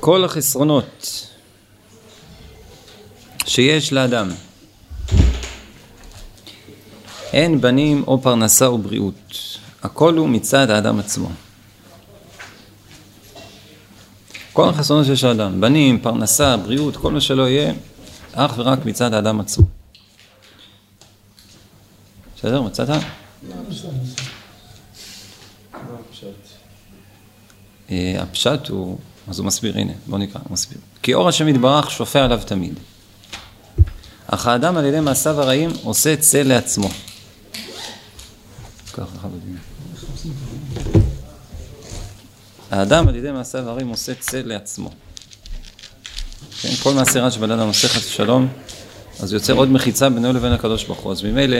כל 0.00 0.24
החסרונות 0.24 1.26
שיש 3.46 3.92
לאדם, 3.92 4.28
אין 7.32 7.60
בנים 7.60 8.04
או 8.06 8.22
פרנסה 8.22 8.66
או 8.66 8.78
בריאות, 8.78 9.14
הכל 9.82 10.16
הוא 10.16 10.28
מצד 10.28 10.70
האדם 10.70 10.98
עצמו. 10.98 11.28
כל 14.52 14.68
החסרונות 14.68 15.06
שיש 15.06 15.24
לאדם, 15.24 15.60
בנים, 15.60 16.00
פרנסה, 16.00 16.56
בריאות, 16.56 16.96
כל 16.96 17.12
מה 17.12 17.20
שלא 17.20 17.48
יהיה, 17.48 17.72
אך 18.32 18.54
ורק 18.56 18.84
מצד 18.84 19.14
האדם 19.14 19.40
עצמו. 19.40 19.66
בסדר? 22.36 22.62
מצאת? 22.62 22.88
הפשט 27.90 28.68
הוא, 28.68 28.98
אז 29.28 29.38
הוא 29.38 29.46
מסביר, 29.46 29.78
הנה, 29.78 29.92
בוא 30.06 30.18
נקרא, 30.18 30.40
הוא 30.44 30.52
מסביר. 30.52 30.78
כי 31.02 31.14
אור 31.14 31.28
השם 31.28 31.48
יתברך 31.48 31.90
שופע 31.90 32.24
עליו 32.24 32.40
תמיד. 32.46 32.74
אך 34.26 34.46
האדם 34.46 34.76
על 34.76 34.84
ידי 34.84 35.00
מעשיו 35.00 35.40
הרעים 35.40 35.70
עושה 35.82 36.16
צל 36.16 36.42
לעצמו. 36.42 36.88
האדם 42.70 43.08
על 43.08 43.16
ידי 43.16 43.32
מעשיו 43.32 43.68
הרעים 43.68 43.88
עושה 43.88 44.14
צל 44.14 44.42
לעצמו. 44.44 44.90
כן, 46.60 46.74
כל 46.82 46.94
מעשה 46.94 47.20
רע 47.20 47.30
שבן 47.30 47.50
אדם 47.50 47.66
עושה 47.66 47.88
חס 47.88 48.06
ושלום, 48.06 48.48
אז 49.20 49.32
יוצר 49.32 49.52
עוד 49.52 49.68
מחיצה 49.68 50.10
בינו 50.10 50.32
לבין 50.32 50.52
הקדוש 50.52 50.84
ברוך 50.84 50.98
הוא. 50.98 51.12
אז 51.12 51.22
ממילא 51.22 51.56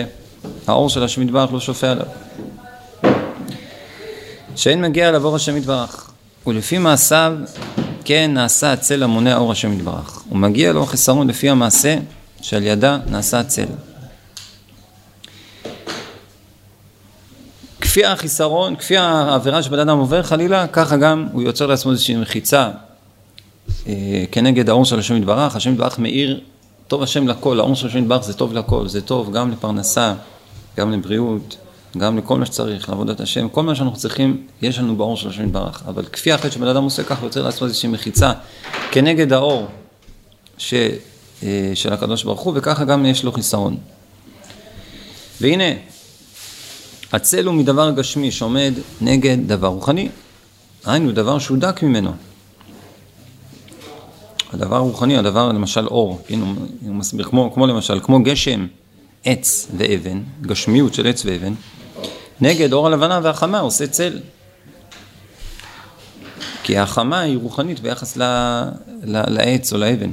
האור 0.67 0.91
של 0.91 1.03
השם 1.03 1.23
יתברך 1.23 1.53
לא 1.53 1.61
שופע 1.61 1.91
עליו. 1.91 2.07
שאין 4.57 4.83
מגיע 4.83 5.09
אליו 5.09 5.25
אור 5.25 5.37
השם 5.37 5.57
יתברך, 5.57 6.08
ולפי 6.49 6.79
מעשיו 6.79 7.33
כן 8.05 8.31
נעשה 8.35 8.73
הצל 8.73 9.03
המונע 9.03 9.37
אור 9.37 9.53
השם 9.53 9.73
יתברך. 9.73 10.23
הוא 10.29 10.39
מגיע 10.39 10.73
לו 10.73 10.87
חיסרון 10.87 11.29
לפי 11.29 11.51
המעשה 11.51 11.97
שעל 12.41 12.63
ידה 12.63 12.99
נעשה 13.07 13.41
הצל. 13.41 13.67
כפי 17.81 18.05
החיסרון, 18.05 18.77
כפי 18.77 18.97
העבירה 18.97 19.63
שבן 19.63 19.79
אדם 19.79 19.99
עובר 19.99 20.23
חלילה, 20.23 20.67
ככה 20.67 20.97
גם 20.97 21.29
הוא 21.33 21.43
יוצר 21.43 21.67
לעצמו 21.67 21.93
איזושהי 21.93 22.17
מחיצה 22.17 22.71
אה, 23.87 24.25
כנגד 24.33 24.69
האור 24.69 24.85
של 24.85 24.99
השם 24.99 25.17
יתברך. 25.17 25.57
השם 25.57 25.73
יתברך 25.73 25.99
מאיר, 25.99 26.41
טוב 26.89 27.03
השם 27.03 27.29
לכל, 27.29 27.61
האור 27.61 27.75
של 27.75 27.87
השם 27.87 27.99
יתברך 27.99 28.23
זה 28.23 28.35
טוב 28.35 28.53
לכל, 28.53 28.89
זה 28.89 29.01
טוב 29.01 29.33
גם 29.33 29.51
לפרנסה, 29.51 30.15
גם 30.77 30.93
לבריאות, 30.93 31.57
גם 31.97 32.19
לכל 32.19 32.39
מה 32.39 32.47
שצריך, 32.47 32.89
לעבודת 32.89 33.21
השם, 33.21 33.49
כל 33.49 33.63
מה 33.63 33.75
שאנחנו 33.75 33.97
צריכים, 33.99 34.47
יש 34.63 34.79
לנו 34.79 34.97
באור 34.97 35.17
של 35.17 35.29
השם 35.29 35.45
יתברך. 35.45 35.83
אבל 35.89 36.05
כפי 36.05 36.33
החטא 36.33 36.51
שבן 36.51 36.67
אדם 36.67 36.83
עושה 36.83 37.03
הוא 37.09 37.25
יוצר 37.27 37.43
לעצמו 37.43 37.67
איזושהי 37.67 37.89
מחיצה 37.89 38.33
כנגד 38.91 39.33
האור 39.33 39.67
ש, 40.59 40.75
אה, 41.43 41.71
של 41.75 41.93
הקדוש 41.93 42.25
ברוך 42.25 42.41
הוא, 42.41 42.53
וככה 42.57 42.85
גם 42.85 43.07
יש 43.07 43.25
לו 43.25 43.33
חיסרון. 43.33 43.77
והנה, 45.41 45.73
הצל 47.13 47.47
הוא 47.47 47.55
מדבר 47.55 47.91
גשמי 47.91 48.31
שעומד 48.31 48.73
נגד 49.01 49.39
דבר 49.47 49.69
רוחני. 49.69 50.09
היינו, 50.85 51.13
דבר 51.13 51.39
שהוא 51.39 51.59
דק 51.59 51.83
ממנו. 51.83 52.13
הדבר 54.53 54.77
הרוחני, 54.77 55.19
הדבר 55.19 55.49
למשל 55.49 55.87
אור, 55.87 56.23
כן, 56.27 56.41
הוא 56.41 56.95
מסביר, 56.95 57.25
כמו, 57.25 57.53
כמו 57.55 57.67
למשל, 57.67 58.01
כמו 58.01 58.23
גשם, 58.23 58.67
עץ 59.25 59.69
ואבן, 59.77 60.23
גשמיות 60.43 60.95
של 60.95 61.07
עץ 61.07 61.23
ואבן, 61.25 61.55
נגד 62.41 62.73
אור 62.73 62.87
הלבנה 62.87 63.21
והחמה 63.23 63.61
עושה 63.61 63.87
צל. 63.87 64.19
כי 66.63 66.79
החמה 66.79 67.21
היא 67.21 67.39
רוחנית 67.39 67.81
ביחס 67.81 68.17
ל, 68.17 68.23
ל, 69.03 69.35
לעץ 69.35 69.73
או 69.73 69.79
לאבן. 69.79 70.11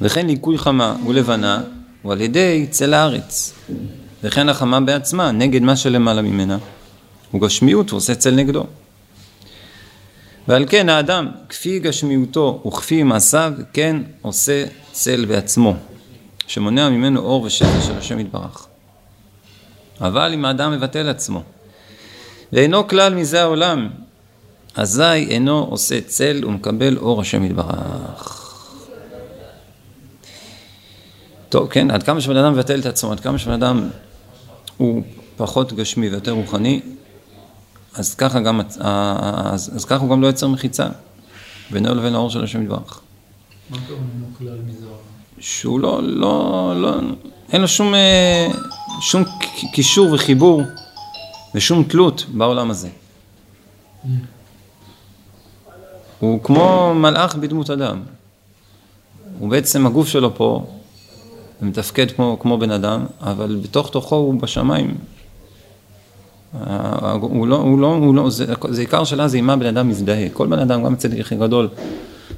וכן 0.00 0.26
ליקוי 0.26 0.58
חמה 0.58 0.96
ולבנה 1.06 1.62
הוא 2.02 2.12
על 2.12 2.20
ידי 2.20 2.66
צל 2.70 2.94
הארץ. 2.94 3.54
וכן 4.22 4.48
החמה 4.48 4.80
בעצמה 4.80 5.32
נגד 5.32 5.62
מה 5.62 5.76
שלמעלה 5.76 6.22
ממנה. 6.22 6.58
הוא 7.30 7.40
גשמיות, 7.40 7.90
הוא 7.90 7.96
עושה 7.96 8.14
צל 8.14 8.30
נגדו. 8.30 8.64
ועל 10.48 10.64
כן 10.68 10.88
האדם, 10.88 11.28
כפי 11.48 11.78
גשמיותו 11.78 12.62
וכפי 12.66 13.02
מעשיו, 13.02 13.52
כן 13.72 13.96
עושה 14.22 14.64
צל 14.92 15.24
בעצמו, 15.24 15.74
שמונע 16.46 16.88
ממנו 16.88 17.20
אור 17.20 17.42
ושפע 17.42 17.80
של 17.86 17.98
השם 17.98 18.18
יתברך. 18.18 18.66
אבל 20.00 20.32
אם 20.34 20.44
האדם 20.44 20.72
מבטל 20.72 21.08
עצמו, 21.08 21.42
ואינו 22.52 22.88
כלל 22.88 23.14
מזה 23.14 23.42
העולם, 23.42 23.88
אזי 24.74 25.02
אינו 25.02 25.66
עושה 25.70 26.00
צל 26.00 26.44
ומקבל 26.46 26.96
אור 26.96 27.20
השם 27.20 27.44
יתברך. 27.44 28.42
טוב, 31.48 31.68
כן, 31.68 31.90
עד 31.90 32.02
כמה 32.02 32.20
שבן 32.20 32.36
אדם 32.36 32.52
מבטל 32.52 32.80
את 32.80 32.86
עצמו, 32.86 33.12
עד 33.12 33.20
כמה 33.20 33.38
שבן 33.38 33.52
אדם 33.52 33.88
הוא 34.76 35.02
פחות 35.36 35.72
גשמי 35.72 36.08
ויותר 36.08 36.32
רוחני, 36.32 36.80
אז 37.94 38.14
ככה 38.14 38.40
גם, 38.40 38.60
אז, 38.80 39.70
אז 39.76 39.84
ככה 39.84 40.02
הוא 40.02 40.10
גם 40.10 40.22
לא 40.22 40.26
יוצר 40.26 40.48
מחיצה 40.48 40.86
בינו 41.70 41.94
לבין 41.94 42.14
האור 42.14 42.30
של 42.30 42.44
השם 42.44 42.62
יתברך. 42.62 43.00
מה 43.70 43.76
הכוונה 43.76 44.02
כלל 44.38 44.58
מזה? 44.66 44.86
שהוא 45.40 45.80
לא, 45.80 46.00
לא, 46.02 46.72
לא, 46.76 46.94
אין 47.52 47.60
לו 47.60 47.68
שום, 47.68 47.94
אה, 47.94 48.48
שום 49.00 49.24
קישור 49.72 50.12
וחיבור 50.12 50.62
ושום 51.54 51.82
תלות 51.82 52.24
בעולם 52.28 52.70
הזה. 52.70 52.88
הוא 56.20 56.42
כמו 56.42 56.94
מלאך 56.94 57.36
בדמות 57.36 57.70
אדם. 57.70 58.00
הוא 59.38 59.50
בעצם, 59.50 59.86
הגוף 59.86 60.08
שלו 60.08 60.34
פה, 60.34 60.66
מתפקד 61.62 62.10
כמו, 62.10 62.36
כמו 62.40 62.58
בן 62.58 62.70
אדם, 62.70 63.06
אבל 63.20 63.60
בתוך 63.62 63.90
תוכו 63.90 64.16
הוא 64.16 64.40
בשמיים. 64.40 64.94
הוא 67.20 67.46
לא, 67.46 67.56
הוא 67.56 67.78
לא, 67.78 67.86
הוא 67.86 68.14
לא, 68.14 68.30
זה, 68.30 68.54
זה 68.68 68.80
עיקר 68.80 69.04
שלה 69.04 69.28
זה 69.28 69.38
עם 69.38 69.46
מה 69.46 69.56
בן 69.56 69.66
אדם 69.66 69.88
מזדהה. 69.88 70.28
כל 70.32 70.46
בן 70.46 70.58
אדם, 70.58 70.84
גם 70.84 70.92
הצדיק 70.92 71.20
הכי 71.20 71.36
גדול 71.36 71.68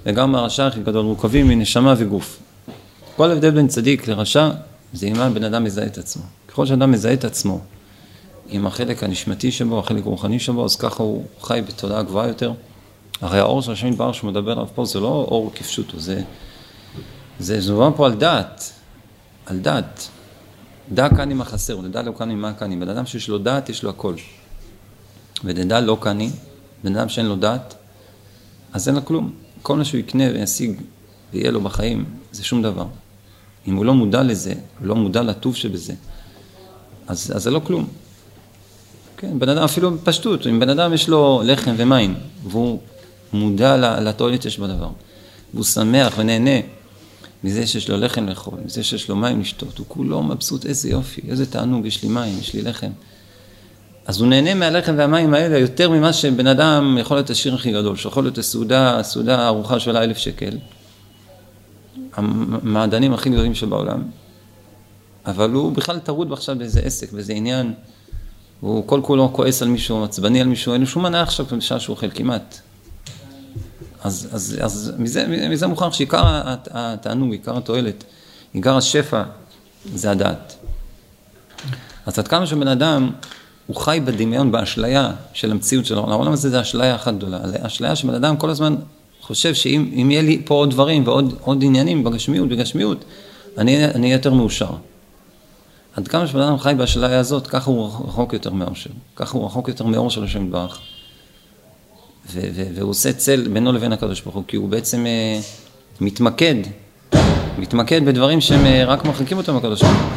וגם 0.06 0.34
הרשע 0.34 0.66
הכי 0.66 0.80
גדול, 0.80 1.04
מורכבים 1.04 1.48
מנשמה 1.48 1.94
וגוף. 1.98 2.38
כל 3.18 3.30
ההבדל 3.30 3.50
בין 3.50 3.68
צדיק 3.68 4.08
לרשע 4.08 4.50
זה 4.92 5.10
מה 5.10 5.30
בן 5.30 5.44
אדם 5.44 5.64
מזהה 5.64 5.86
את 5.86 5.98
עצמו. 5.98 6.22
ככל 6.48 6.66
שאדם 6.66 6.90
מזהה 6.90 7.12
את 7.12 7.24
עצמו 7.24 7.60
עם 8.48 8.66
החלק 8.66 9.02
הנשמתי 9.02 9.52
שבו, 9.52 9.78
החלק 9.78 10.06
הרוחני 10.06 10.38
שבו, 10.38 10.64
אז 10.64 10.76
ככה 10.76 11.02
הוא 11.02 11.24
חי 11.42 11.60
בתודעה 11.68 12.02
גבוהה 12.02 12.28
יותר. 12.28 12.52
הרי 13.20 13.38
האור 13.38 13.62
של 13.62 13.72
השם 13.72 13.86
יתברך 13.86 14.14
שהוא 14.14 14.30
מדבר 14.30 14.52
עליו 14.52 14.66
פה 14.74 14.84
זה 14.84 15.00
לא 15.00 15.08
אור 15.08 15.52
כפשוטו, 15.54 16.00
זה, 16.00 16.22
זה, 17.38 17.58
מדובר 17.58 17.90
פה 17.96 18.06
על 18.06 18.14
דעת, 18.14 18.72
על 19.46 19.58
דעת. 19.58 20.08
דע 20.92 21.08
כאן 21.08 21.30
עם 21.30 21.40
החסר, 21.40 21.78
ודע 21.78 22.02
לא 22.02 22.12
כאן 22.18 22.30
עם 22.30 22.42
מה 22.42 22.52
כאן. 22.54 22.80
בן 22.80 22.88
אדם 22.88 23.06
שיש 23.06 23.28
לו 23.28 23.38
דעת, 23.38 23.68
יש 23.68 23.82
לו 23.82 23.90
הכל. 23.90 24.14
ודע 25.44 25.80
לא 25.80 25.98
כאן, 26.00 26.18
בן 26.84 26.96
אדם 26.96 27.08
שאין 27.08 27.26
לו 27.26 27.36
דעת, 27.36 27.74
אז 28.72 28.88
אין 28.88 28.96
לו 28.96 29.04
כלום. 29.04 29.32
כל 29.62 29.76
מה 29.76 29.84
שהוא 29.84 30.00
יקנה 30.00 30.24
וישיג 30.34 30.80
ויהיה 31.32 31.50
לו 31.50 31.60
בחיים, 31.60 32.04
זה 32.32 32.44
שום 32.44 32.62
דבר. 32.62 32.86
אם 33.68 33.74
הוא 33.74 33.84
לא 33.84 33.94
מודע 33.94 34.22
לזה, 34.22 34.54
הוא 34.78 34.86
לא 34.86 34.96
מודע 34.96 35.22
לטוב 35.22 35.56
שבזה, 35.56 35.92
אז, 37.06 37.32
אז 37.36 37.42
זה 37.42 37.50
לא 37.50 37.60
כלום. 37.64 37.86
כן, 39.16 39.38
בן 39.38 39.48
אדם 39.48 39.62
אפילו 39.62 39.90
בפשטות, 39.90 40.46
אם 40.46 40.60
בן 40.60 40.68
אדם 40.68 40.94
יש 40.94 41.08
לו 41.08 41.42
לחם 41.44 41.74
ומים, 41.76 42.14
והוא 42.46 42.78
מודע 43.32 44.00
לתועלת 44.00 44.42
שיש 44.42 44.58
בדבר, 44.58 44.90
והוא 45.54 45.64
שמח 45.64 46.14
ונהנה 46.18 46.60
מזה 47.44 47.66
שיש 47.66 47.90
לו 47.90 47.96
לחם 47.96 48.28
לאכול, 48.28 48.58
מזה 48.64 48.82
שיש 48.82 49.08
לו 49.08 49.16
מים 49.16 49.40
לשתות, 49.40 49.78
הוא 49.78 49.86
כולו 49.88 50.22
מבסוט, 50.22 50.66
איזה 50.66 50.90
יופי, 50.90 51.20
איזה 51.28 51.46
תענוג, 51.46 51.86
יש 51.86 52.02
לי 52.02 52.08
מים, 52.08 52.38
יש 52.40 52.54
לי 52.54 52.62
לחם. 52.62 52.90
אז 54.06 54.20
הוא 54.20 54.28
נהנה 54.28 54.54
מהלחם 54.54 54.94
והמים 54.98 55.34
האלה 55.34 55.58
יותר 55.58 55.90
ממה 55.90 56.12
שבן 56.12 56.46
אדם 56.46 56.98
יכול 57.00 57.16
להיות 57.16 57.30
השיר 57.30 57.54
הכי 57.54 57.72
גדול, 57.72 57.96
שיכול 57.96 58.24
להיות 58.24 58.38
הסעודה, 58.38 58.98
הסעודה 58.98 59.46
ארוחה 59.46 59.80
שעולה 59.80 60.02
אלף 60.02 60.18
שקל, 60.18 60.58
המעדנים 62.18 63.14
הכי 63.14 63.30
גדולים 63.30 63.54
שבעולם, 63.54 64.02
אבל 65.26 65.50
הוא 65.50 65.72
בכלל 65.72 65.98
טרוד 65.98 66.32
עכשיו 66.32 66.58
באיזה 66.58 66.80
עסק, 66.80 67.12
באיזה 67.12 67.32
עניין, 67.32 67.74
הוא 68.60 68.86
כל 68.86 69.00
כולו 69.04 69.32
כועס 69.32 69.62
על 69.62 69.68
מישהו, 69.68 70.04
עצבני 70.04 70.40
על 70.40 70.46
מישהו, 70.46 70.72
אין 70.72 70.80
לו 70.80 70.86
שום 70.86 71.02
מנה 71.02 71.22
עכשיו 71.22 71.46
בשעה 71.46 71.80
שהוא 71.80 71.96
אוכל, 71.96 72.10
כמעט. 72.10 72.60
אז, 74.02 74.28
אז, 74.32 74.58
אז 74.62 74.92
מזה, 74.98 75.48
מזה 75.50 75.66
מוכרח 75.66 75.92
שעיקר 75.92 76.54
התענוג, 76.70 77.32
עיקר 77.32 77.56
התועלת, 77.56 78.04
עיקר 78.52 78.76
השפע, 78.76 79.22
זה 79.94 80.10
הדעת. 80.10 80.56
אז 82.06 82.18
עד 82.18 82.28
כמה 82.28 82.46
שבן 82.46 82.68
אדם, 82.68 83.10
הוא 83.66 83.76
חי 83.76 84.00
בדמיון, 84.04 84.52
באשליה 84.52 85.12
של 85.32 85.50
המציאות 85.50 85.86
שלו, 85.86 86.10
העולם 86.10 86.32
הזה 86.32 86.50
זה 86.50 86.60
אשליה 86.60 86.94
אחת 86.94 87.14
גדולה, 87.14 87.38
אשליה 87.62 87.96
שבן 87.96 88.14
אדם 88.14 88.36
כל 88.36 88.50
הזמן 88.50 88.76
חושב 89.20 89.54
שאם 89.54 90.10
יהיה 90.10 90.22
לי 90.22 90.42
פה 90.44 90.54
עוד 90.54 90.70
דברים 90.70 91.06
ועוד 91.06 91.64
עניינים 91.64 92.04
בגשמיות, 92.04 92.48
בגשמיות, 92.48 93.04
אני 93.58 93.86
אהיה 93.86 94.12
יותר 94.12 94.34
מאושר. 94.34 94.70
עד 95.96 96.08
כמה 96.08 96.26
שבן 96.26 96.40
אדם 96.40 96.58
חי 96.58 96.74
באשליה 96.76 97.18
הזאת, 97.18 97.46
ככה 97.46 97.70
הוא 97.70 97.86
רחוק 97.86 98.32
יותר 98.32 98.50
מהאושר, 98.50 98.90
ככה 99.16 99.38
הוא 99.38 99.46
רחוק 99.46 99.68
יותר 99.68 99.86
מאור 99.86 100.10
של 100.10 100.24
השם 100.24 100.44
יתברך. 100.44 100.80
והוא 102.74 102.90
עושה 102.90 103.12
צל 103.12 103.48
בינו 103.52 103.72
לבין 103.72 103.92
הקדוש 103.92 104.20
ברוך 104.20 104.34
הוא, 104.34 104.44
כי 104.46 104.56
הוא 104.56 104.68
בעצם 104.68 105.06
אה, 105.06 105.40
מתמקד, 106.00 106.54
מתמקד 107.58 108.04
בדברים 108.04 108.40
שהם 108.40 108.66
אה, 108.66 108.84
רק 108.84 109.04
מרחיקים 109.04 109.38
אותו 109.38 109.54
מהקדוש 109.54 109.82
ברוך 109.82 109.94
הוא. 109.94 110.08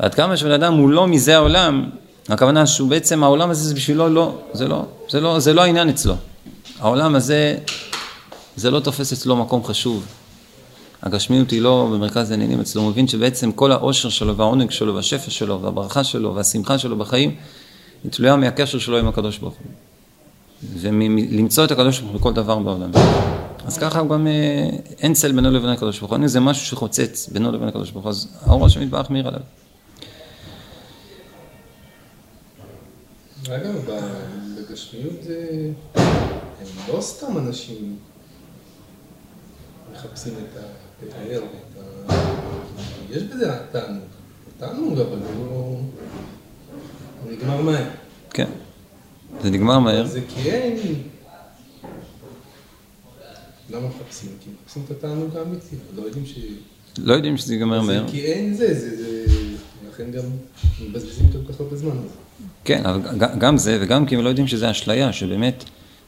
ועד 0.00 0.14
כמה 0.14 0.36
שבן 0.36 0.50
אדם 0.50 0.74
הוא 0.74 0.90
לא 0.90 1.06
מזה 1.06 1.36
העולם, 1.36 1.90
הכוונה 2.28 2.66
שהוא 2.66 2.90
בעצם, 2.90 3.24
העולם 3.24 3.50
הזה 3.50 3.68
זה 3.68 3.74
בשבילו 3.74 4.08
לא, 4.08 4.38
זה 4.52 4.68
לא, 4.68 4.84
זה 5.08 5.20
לא, 5.20 5.40
זה 5.40 5.54
לא 5.54 5.62
העניין 5.62 5.88
אצלו. 5.88 6.14
העולם 6.80 7.14
הזה, 7.14 7.56
זה 8.56 8.70
לא 8.70 8.80
תופס 8.80 9.12
אצלו 9.12 9.36
מקום 9.36 9.64
חשוב. 9.64 10.06
הגשמיות 11.02 11.50
היא 11.50 11.62
לא 11.62 11.88
במרכז 11.92 12.30
העניינים 12.30 12.60
אצלו, 12.60 12.82
הוא 12.82 12.90
מבין 12.90 13.08
שבעצם 13.08 13.52
כל 13.52 13.72
העושר 13.72 14.08
שלו 14.08 14.36
והעונג 14.36 14.70
שלו 14.70 14.94
והשפע 14.94 15.30
שלו 15.30 15.62
והברכה 15.62 16.04
שלו 16.04 16.34
והשמחה 16.34 16.78
שלו 16.78 16.98
בחיים 16.98 17.34
היא 18.04 18.12
תלויה 18.12 18.36
מהקשר 18.36 18.78
שלו 18.78 18.98
עם 18.98 19.08
הקדוש 19.08 19.38
ברוך 19.38 19.54
הוא. 19.54 19.66
ולמצוא 20.80 21.64
את 21.64 21.70
הקדוש 21.70 21.98
ברוך 21.98 22.12
הוא 22.12 22.20
בכל 22.20 22.32
דבר 22.32 22.58
בעולם. 22.58 22.90
אז 23.64 23.78
ככה 23.78 23.98
הוא 23.98 24.10
גם, 24.10 24.26
אה, 24.26 24.68
אין 24.98 25.14
צל 25.14 25.32
בינו 25.32 25.50
לבין 25.50 25.70
הקדוש 25.70 25.98
ברוך 25.98 26.10
הוא, 26.10 26.16
אין 26.16 26.22
איזה 26.22 26.40
משהו 26.40 26.66
שחוצץ 26.66 27.28
בינו 27.32 27.52
לבין 27.52 27.68
הקדוש 27.68 27.90
ברוך 27.90 28.04
הוא, 28.04 28.10
אז 28.10 28.28
האור 28.42 28.66
השם 28.66 28.82
יתברך 28.82 29.10
מאיר 29.10 29.28
עליו. 29.28 29.40
אגב, 33.48 33.90
בגשמיות 34.58 35.22
זה... 35.22 35.70
הם 35.94 36.94
לא 36.94 37.00
סתם 37.00 37.38
אנשים 37.38 37.96
מחפשים 39.96 40.34
את 40.34 41.12
הער 41.14 41.42
ואת 41.42 41.84
ה... 42.08 42.14
יש 43.10 43.22
בזה 43.22 43.52
תענוג. 43.72 44.02
תענוג, 44.58 44.98
אבל 44.98 45.18
הוא 45.18 45.46
לא... 45.46 45.80
הוא 47.22 47.32
נגמר 47.32 47.62
מהר. 47.62 47.88
כן, 48.30 48.48
זה 49.42 49.50
נגמר 49.50 49.78
מהר. 49.78 50.06
זה 50.06 50.20
כי 50.28 50.50
אין... 50.50 50.76
למה 53.70 53.88
מחפשים? 53.88 54.30
כי 54.40 54.50
מחפשים 54.62 54.82
את 54.86 54.90
התענוג 54.90 55.36
האמיתי, 55.36 55.76
לא 55.96 56.02
יודעים 56.02 56.26
ש... 56.26 56.38
לא 56.98 57.14
יודעים 57.14 57.36
שזה 57.36 57.54
ייגמר 57.54 57.82
מהר. 57.82 58.04
כי 58.08 58.20
אין 58.20 58.54
זה, 58.54 58.74
זה, 58.74 58.96
זה... 58.96 59.26
לכן 59.90 60.10
גם 60.10 60.22
מבזבזים 60.80 61.26
כל 61.32 61.52
כך 61.52 61.60
הרבה 61.60 61.76
זמן. 61.76 61.96
כן, 62.64 62.86
אבל 62.86 63.00
גם 63.38 63.58
זה, 63.58 63.78
וגם 63.80 64.06
כי 64.06 64.14
הם 64.14 64.20
לא 64.20 64.28
יודעים 64.28 64.46
שזה 64.46 64.70
אשליה, 64.70 65.12
שבאמת 65.12 65.64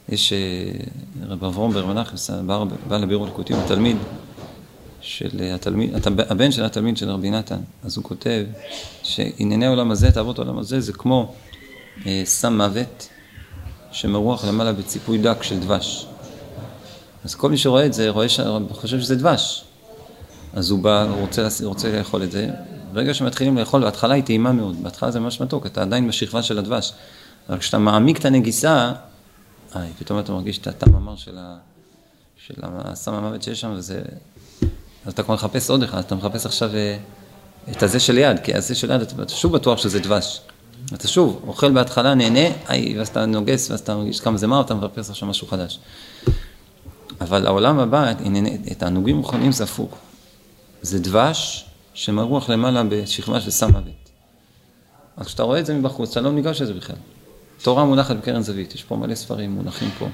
יש 0.09 0.33
אה, 0.33 0.39
רב 1.27 1.45
אברום 1.45 1.73
בר 1.73 1.87
מנחס, 1.87 2.31
בעל 2.89 3.03
הבירו 3.03 3.27
לקוטי, 3.27 3.53
הוא 3.53 3.63
תלמיד 3.67 3.97
של 5.01 5.51
התלמיד, 5.55 5.91
הבן 6.19 6.53
של 6.53 6.65
התלמיד 6.65 6.97
של 6.97 7.11
רבי 7.11 7.31
נתן, 7.31 7.59
אז 7.85 7.97
הוא 7.97 8.05
כותב 8.05 8.45
שענייני 9.03 9.67
העולם 9.67 9.91
הזה, 9.91 10.13
תאוות 10.13 10.39
העולם 10.39 10.59
הזה, 10.59 10.81
זה 10.81 10.93
כמו 10.93 11.35
אה, 12.07 12.23
סם 12.25 12.57
מוות 12.57 13.09
שמרוח 13.93 14.45
למעלה 14.45 14.73
בציפוי 14.73 15.19
דק 15.19 15.43
של 15.43 15.61
דבש. 15.61 16.07
אז 17.25 17.35
כל 17.35 17.51
מי 17.51 17.59
שרואה 17.59 17.87
את 17.87 17.93
זה, 17.93 18.11
רואה 18.11 18.27
חושב 18.71 19.01
שזה 19.01 19.17
דבש. 19.17 19.65
אז 20.53 20.71
הוא 20.71 20.79
בא, 20.79 21.03
הוא 21.03 21.21
רוצה, 21.21 21.49
רוצה 21.63 21.99
לאכול 21.99 22.23
את 22.23 22.31
זה. 22.31 22.51
ברגע 22.93 23.15
שמתחילים 23.15 23.59
לאכול, 23.59 23.85
בהתחלה 23.85 24.15
היא 24.15 24.23
טעימה 24.23 24.53
מאוד, 24.53 24.83
בהתחלה 24.83 25.11
זה 25.11 25.21
ממש 25.21 25.41
מתוק, 25.41 25.67
אתה 25.67 25.83
עדיין 25.83 26.09
בשכבה 26.09 26.43
של 26.43 26.59
הדבש. 26.59 26.93
אבל 27.49 27.59
כשאתה 27.59 27.79
מעמיק 27.79 28.19
את 28.19 28.25
הנגיסה, 28.25 28.93
איי, 29.77 29.93
פתאום 29.99 30.19
אתה 30.19 30.33
מרגיש 30.33 30.59
את 30.59 30.67
הטעם 30.67 30.95
המר 30.95 31.17
של, 31.17 31.39
ה, 31.39 31.59
של 32.47 32.55
הסם 32.63 33.15
המוות 33.15 33.43
שיש 33.43 33.61
שם, 33.61 33.73
וזה... 33.77 34.03
אז 35.07 35.13
אתה 35.13 35.23
כבר 35.23 35.35
מחפש 35.35 35.71
עוד 35.71 35.83
אחד, 35.83 35.99
אתה 35.99 36.15
מחפש 36.15 36.47
עכשיו 36.47 36.75
אה, 36.75 36.99
את 37.71 37.83
הזה 37.83 38.01
שליד, 38.01 38.39
כי 38.39 38.55
הזה 38.55 38.75
שליד, 38.75 39.01
אתה 39.01 39.35
שוב 39.35 39.53
בטוח 39.53 39.79
שזה 39.79 40.01
דבש. 40.01 40.41
אתה 40.95 41.09
שוב 41.09 41.41
אוכל 41.47 41.71
בהתחלה, 41.71 42.15
נהנה, 42.15 42.55
איי, 42.69 42.99
ואז 42.99 43.09
אתה 43.09 43.27
נוגס, 43.27 43.71
ואז 43.71 43.81
אתה 43.81 43.97
מרגיש 43.97 44.21
כמה 44.21 44.37
זה 44.37 44.47
מר, 44.47 44.61
אתה 44.61 44.75
מחפש 44.75 45.11
עכשיו 45.11 45.29
משהו 45.29 45.47
חדש. 45.47 45.79
אבל 47.21 47.47
העולם 47.47 47.79
הבא, 47.79 48.13
את 48.73 48.83
הענוגים 48.83 49.17
רוחניים 49.17 49.53
זה 49.53 49.65
הפוך. 49.65 49.99
זה 50.83 50.99
דבש 50.99 51.67
שמרוח 51.95 52.51
למעלה 52.51 52.83
בשכמה 52.89 53.41
של 53.41 53.51
סם 53.51 53.71
מוות. 53.71 54.11
אז 55.17 55.27
כשאתה 55.27 55.43
רואה 55.43 55.61
את 55.61 55.67
זה 55.67 55.75
מבחוץ, 55.75 56.11
אתה 56.11 56.21
לא 56.21 56.33
ניגש 56.33 56.63
לזה 56.63 56.75
בכלל. 56.75 56.97
תורה 57.63 57.85
מונחת 57.85 58.17
בקרן 58.17 58.43
זווית, 58.43 58.75
יש 58.75 58.85
פה 58.85 58.97
מלא 58.97 59.15
ספרים 59.15 59.51
מונחים 59.51 59.91
פה. 59.99 60.09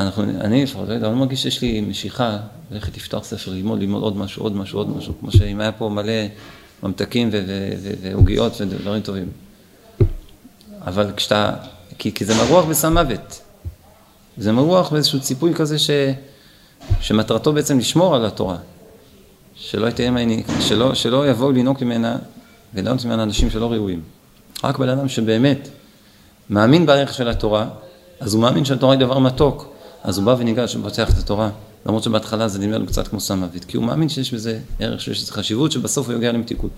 אנחנו, 0.00 0.22
אני 0.22 0.62
לפחות, 0.62 0.88
לא 0.88 0.94
אני 0.94 1.02
לא 1.02 1.10
מרגיש 1.10 1.42
שיש 1.42 1.62
לי 1.62 1.80
משיכה 1.80 2.38
ללכת 2.70 2.96
לפתוח 2.96 3.24
ספר, 3.24 3.50
ללמוד, 3.50 3.80
ללמוד 3.80 4.02
עוד 4.02 4.16
משהו, 4.16 4.42
עוד 4.42 4.56
משהו, 4.56 4.78
עוד 4.78 4.96
משהו, 4.96 5.14
כמו 5.20 5.32
שאם 5.32 5.60
היה 5.60 5.72
פה 5.72 5.88
מלא 5.88 6.12
ממתקים 6.82 7.30
ועוגיות 8.02 8.60
ודברים 8.60 9.02
טובים. 9.02 9.28
אבל 10.86 11.12
כשאתה, 11.16 11.52
כי, 11.98 12.14
כי 12.14 12.24
זה 12.24 12.34
מרוח 12.34 12.64
בסם 12.64 12.92
מוות. 12.92 13.40
זה 14.36 14.52
מרוח 14.52 14.92
באיזשהו 14.92 15.20
ציפוי 15.20 15.54
כזה 15.54 15.78
ש, 15.78 15.90
שמטרתו 17.00 17.52
בעצם 17.52 17.78
לשמור 17.78 18.16
על 18.16 18.26
התורה. 18.26 18.56
שלא, 19.54 19.88
מעני, 20.10 20.42
שלא, 20.60 20.94
שלא 20.94 21.28
יבואו 21.30 21.52
לנהוג 21.52 21.84
ממנה 21.84 22.16
ולענות 22.74 23.04
ממנה 23.04 23.22
אנשים 23.22 23.50
שלא 23.50 23.72
ראויים. 23.72 24.02
רק 24.64 24.78
בן 24.78 24.88
אדם 24.88 25.08
שבאמת 25.08 25.68
מאמין 26.50 26.86
בערך 26.86 27.14
של 27.14 27.28
התורה, 27.28 27.68
אז 28.20 28.34
הוא 28.34 28.42
מאמין 28.42 28.64
שהתורה 28.64 28.92
היא 28.92 29.00
דבר 29.00 29.18
מתוק, 29.18 29.74
אז 30.04 30.18
הוא 30.18 30.26
בא 30.26 30.34
וניגש 30.38 30.76
ופותח 30.76 31.10
את 31.10 31.18
התורה, 31.18 31.50
למרות 31.86 32.02
שבהתחלה 32.02 32.48
זה 32.48 32.58
נראה 32.58 32.78
לו 32.78 32.86
קצת 32.86 33.08
כמו 33.08 33.20
סם 33.20 33.38
מוות, 33.38 33.64
כי 33.64 33.76
הוא 33.76 33.84
מאמין 33.84 34.08
שיש 34.08 34.34
בזה 34.34 34.58
ערך, 34.80 35.00
שיש 35.00 35.22
בזה 35.22 35.32
חשיבות, 35.32 35.72
שבסוף 35.72 36.08
הוא 36.08 36.16
יגיע 36.16 36.32
למתיקות. 36.32 36.70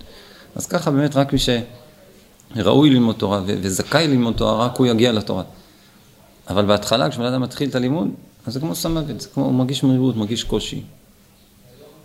אז 0.55 0.67
ככה 0.67 0.91
באמת 0.91 1.15
רק 1.15 1.33
מי 1.33 1.39
שראוי 1.39 2.89
ללמוד 2.89 3.15
תורה 3.15 3.41
וזכאי 3.45 4.07
ללמוד 4.07 4.33
תורה, 4.33 4.65
רק 4.65 4.77
הוא 4.77 4.87
יגיע 4.87 5.11
לתורה. 5.11 5.43
אבל 6.49 6.65
בהתחלה, 6.65 7.09
כשבן 7.09 7.25
אדם 7.25 7.41
מתחיל 7.41 7.69
את 7.69 7.75
הלימוד, 7.75 8.07
אז 8.45 8.53
זה 8.53 8.59
כמו 8.59 8.75
סם 8.75 8.93
מוות, 8.93 9.21
זה 9.21 9.29
כמו, 9.33 9.45
הוא 9.45 9.53
מרגיש 9.53 9.83
מרירות, 9.83 10.15
מרגיש 10.15 10.43
קושי. 10.43 10.83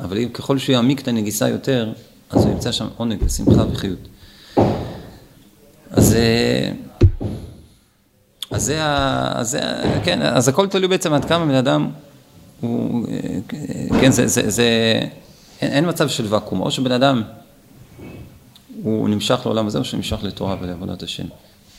אבל 0.00 0.18
אם, 0.18 0.28
ככל 0.28 0.58
שהוא 0.58 0.72
יעמיק 0.72 1.00
את 1.00 1.08
הנגיסה 1.08 1.48
יותר, 1.48 1.92
אז 2.30 2.44
הוא 2.44 2.52
ימצא 2.52 2.72
שם 2.72 2.86
עונג 2.96 3.22
ושמחה 3.24 3.64
וחיות. 3.72 4.08
אז, 5.90 6.14
אה, 6.14 6.72
אז 8.56 8.64
זה, 8.64 8.84
אז 9.34 9.58
כן, 10.04 10.22
אז 10.22 10.48
הכל 10.48 10.66
תלוי 10.66 10.88
בעצם 10.88 11.12
עד 11.12 11.24
כמה 11.24 11.46
בן 11.46 11.54
אדם 11.54 11.90
הוא, 12.60 13.06
כן, 14.00 14.10
זה, 14.10 14.26
זה, 14.26 14.50
זה, 14.50 14.64
אין, 15.60 15.72
אין 15.72 15.88
מצב 15.88 16.08
של 16.08 16.26
ואקום, 16.28 16.60
או 16.60 16.70
שבן 16.70 16.92
אדם 16.92 17.22
הוא 18.82 19.08
נמשך 19.08 19.40
לעולם 19.44 19.66
הזה, 19.66 19.78
או 19.78 19.84
שהוא 19.84 19.98
נמשך 19.98 20.18
לתורה 20.22 20.56
ולעבודת 20.60 21.02
השם. 21.02 21.24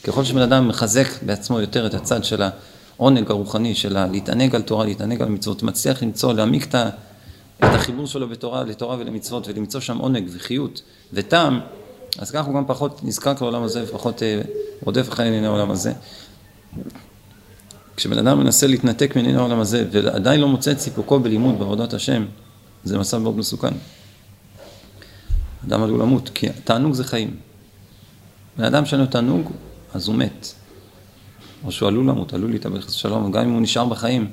ככל 0.04 0.24
שבן 0.24 0.42
אדם 0.42 0.68
מחזק 0.68 1.22
בעצמו 1.22 1.60
יותר 1.60 1.86
את 1.86 1.94
הצד 1.94 2.24
של 2.24 2.42
העונג 2.42 3.30
הרוחני, 3.30 3.74
של 3.74 4.06
להתענג 4.06 4.54
על 4.54 4.62
תורה, 4.62 4.84
להתענג 4.84 5.22
על 5.22 5.28
מצוות, 5.28 5.62
מצליח 5.62 6.02
למצוא, 6.02 6.32
להעמיק 6.32 6.64
את, 6.64 6.74
את 6.74 7.74
החיבור 7.74 8.06
שלו 8.06 8.28
בתורה, 8.28 8.64
לתורה 8.64 8.96
ולמצוות, 8.98 9.48
ולמצוא 9.48 9.80
שם 9.80 9.98
עונג 9.98 10.28
וחיות 10.32 10.82
וטעם, 11.12 11.60
אז 12.18 12.30
ככה 12.30 12.46
הוא 12.46 12.54
גם 12.54 12.64
פחות 12.66 13.04
נזקק 13.04 13.36
לעולם 13.40 13.62
הזה 13.62 13.84
ופחות 13.84 14.22
אה, 14.22 14.40
רודף 14.84 15.08
אחרי 15.08 15.26
ענייני 15.26 15.46
העולם 15.46 15.70
הזה. 15.70 15.92
כשבן 17.96 18.18
אדם 18.18 18.38
מנסה 18.38 18.66
להתנתק 18.66 19.16
מענייני 19.16 19.38
העולם 19.38 19.60
הזה 19.60 19.84
ועדיין 19.92 20.40
לא 20.40 20.48
מוצא 20.48 20.72
את 20.72 20.78
סיפוקו 20.78 21.20
בלימוד 21.20 21.58
בעבודת 21.58 21.94
השם, 21.94 22.24
זה 22.84 22.98
מצב 22.98 23.18
מאוד 23.18 23.36
מסוכן. 23.36 23.74
אדם 25.66 25.82
עלול 25.82 26.00
למות, 26.00 26.30
כי 26.34 26.48
תענוג 26.64 26.94
זה 26.94 27.04
חיים. 27.04 27.36
בן 28.56 28.64
אדם 28.64 28.86
שאין 28.86 29.00
לו 29.00 29.06
תענוג, 29.06 29.50
אז 29.94 30.08
הוא 30.08 30.16
מת. 30.16 30.54
או 31.64 31.72
שהוא 31.72 31.88
עלול 31.88 32.08
למות, 32.08 32.34
עלול 32.34 32.50
להתאבד 32.50 32.80
חס 32.80 32.94
ושלום, 32.94 33.32
גם 33.32 33.44
אם 33.44 33.52
הוא 33.52 33.60
נשאר 33.60 33.84
בחיים, 33.84 34.30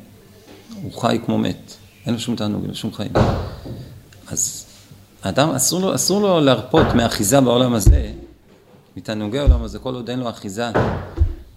הוא 0.81 1.01
חי 1.01 1.19
כמו 1.25 1.37
מת. 1.37 1.73
אין 2.05 2.13
לו 2.13 2.19
שום 2.19 2.35
תענוג, 2.35 2.61
אין 2.61 2.69
לו 2.69 2.75
שום 2.75 2.93
חיים. 2.93 3.11
אז 4.27 4.65
האדם, 5.23 5.49
אסור 5.49 5.81
לו, 5.81 5.95
אסור 5.95 6.21
לו 6.21 6.39
להרפות 6.39 6.87
מאחיזה 6.95 7.41
בעולם 7.41 7.73
הזה, 7.73 8.11
מתענוגי 8.97 9.39
העולם 9.39 9.63
הזה, 9.63 9.79
כל 9.79 9.95
עוד 9.95 10.09
אין 10.09 10.19
לו 10.19 10.29
אחיזה 10.29 10.71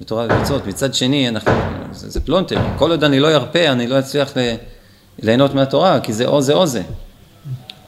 בתורה 0.00 0.26
ומצוות. 0.30 0.66
מצד 0.66 0.94
שני, 0.94 1.28
אנחנו, 1.28 1.52
זה, 1.92 2.10
זה 2.10 2.20
פלונטר, 2.20 2.60
כל 2.76 2.90
עוד 2.90 3.04
אני 3.04 3.20
לא 3.20 3.34
ארפה, 3.34 3.68
אני 3.68 3.86
לא 3.86 3.98
אצליח 3.98 4.32
ליהנות 5.22 5.54
מהתורה, 5.54 6.00
כי 6.00 6.12
זה 6.12 6.26
או 6.26 6.42
זה 6.42 6.52
או 6.52 6.66
זה. 6.66 6.82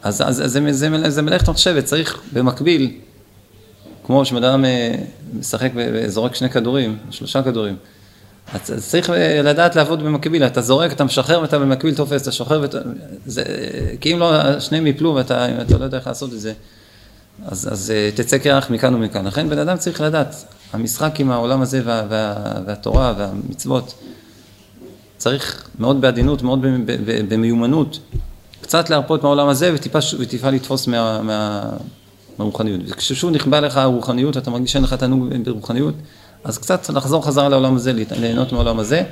אז, 0.03 0.23
אז, 0.23 0.45
אז 0.45 0.53
זה, 0.53 0.73
זה, 0.73 1.11
זה 1.11 1.23
מלאכת 1.23 1.49
מחשבת, 1.49 1.85
צריך 1.85 2.21
במקביל, 2.33 2.91
כמו 4.05 4.25
שבן 4.25 4.65
אה, 4.65 4.95
משחק 5.39 5.71
וזורק 5.75 6.35
שני 6.35 6.51
כדורים, 6.51 6.99
שלושה 7.11 7.43
כדורים, 7.43 7.77
אז 8.55 8.87
צריך 8.89 9.11
אה, 9.11 9.43
לדעת 9.43 9.77
לעבוד 9.77 10.03
במקביל, 10.03 10.45
אתה 10.47 10.61
זורק, 10.61 10.93
אתה 10.93 11.05
משחרר 11.05 11.41
ואתה 11.41 11.59
במקביל 11.59 11.95
תופס, 11.95 12.23
אתה 12.23 12.33
שוחרר 12.33 12.61
ואתה... 12.61 12.79
זה, 13.27 13.45
כי 14.01 14.13
אם 14.13 14.19
לא, 14.19 14.61
שניהם 14.61 14.87
יפלו 14.87 15.15
ואתה 15.15 15.61
אתה 15.61 15.79
לא 15.79 15.85
יודע 15.85 15.99
איך 15.99 16.07
לעשות 16.07 16.33
את 16.33 16.41
זה, 16.41 16.53
אז, 17.47 17.69
אז 17.73 17.91
אה, 17.91 18.11
תצא 18.15 18.39
קרח 18.39 18.71
מכאן 18.71 18.95
ומכאן. 18.95 19.27
לכן 19.27 19.49
בן 19.49 19.59
אדם 19.59 19.77
צריך 19.77 20.01
לדעת, 20.01 20.45
המשחק 20.73 21.21
עם 21.21 21.31
העולם 21.31 21.63
הזה 21.63 21.83
וה, 21.85 22.03
וה, 22.09 22.35
והתורה 22.67 23.15
והמצוות, 23.19 23.95
צריך 25.19 25.69
מאוד 25.79 26.01
בעדינות, 26.01 26.43
מאוד 26.43 26.67
במיומנות, 27.29 27.99
קצת 28.61 28.91
להרפות 28.91 29.23
מהעולם 29.23 29.49
הזה 29.49 29.73
וטיפה, 29.75 29.99
וטיפה 30.19 30.51
לתפוס 30.51 30.87
מה, 30.87 31.23
מה, 31.23 31.63
מהרוחניות. 32.39 32.81
וכששוב 32.89 33.31
נכבה 33.31 33.61
לך 33.61 33.77
הרוחניות, 33.77 34.37
אתה 34.37 34.51
מרגיש 34.51 34.73
שאין 34.73 34.85
לך 34.85 34.95
תענוג 34.95 35.29
ברוחניות, 35.45 35.95
אז 36.45 36.59
קצת 36.59 36.91
לחזור 36.91 37.27
חזרה 37.27 37.49
לעולם 37.49 37.77
הזה, 37.77 37.93
ליהנות 37.93 38.53
מהעולם 38.53 38.79
הזה, 38.79 39.03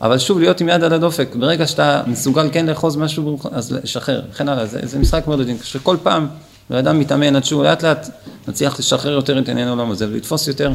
אבל 0.00 0.18
שוב 0.18 0.38
להיות 0.38 0.60
עם 0.60 0.68
יד 0.68 0.84
על 0.84 0.92
הדופק, 0.92 1.36
ברגע 1.38 1.66
שאתה 1.66 2.02
מסוגל 2.06 2.48
כן 2.52 2.66
לאחוז 2.66 2.96
משהו, 2.96 3.38
אז 3.52 3.72
לשחרר, 3.72 4.22
וכן 4.30 4.48
הלאה, 4.48 4.66
זה, 4.66 4.80
זה 4.82 4.98
משחק 4.98 5.26
מאוד 5.26 5.40
עדין, 5.40 5.56
שכל 5.62 5.96
פעם 6.02 6.26
בן 6.70 6.76
אדם 6.76 6.98
מתאמן 6.98 7.36
עד 7.36 7.44
שהוא 7.44 7.64
לאט 7.64 7.84
לאט 7.84 8.08
מצליח 8.48 8.78
לשחרר 8.78 9.12
יותר 9.12 9.38
את 9.38 9.48
ענייני 9.48 9.70
העולם 9.70 9.90
הזה 9.90 10.08
ולתפוס 10.08 10.48
יותר 10.48 10.72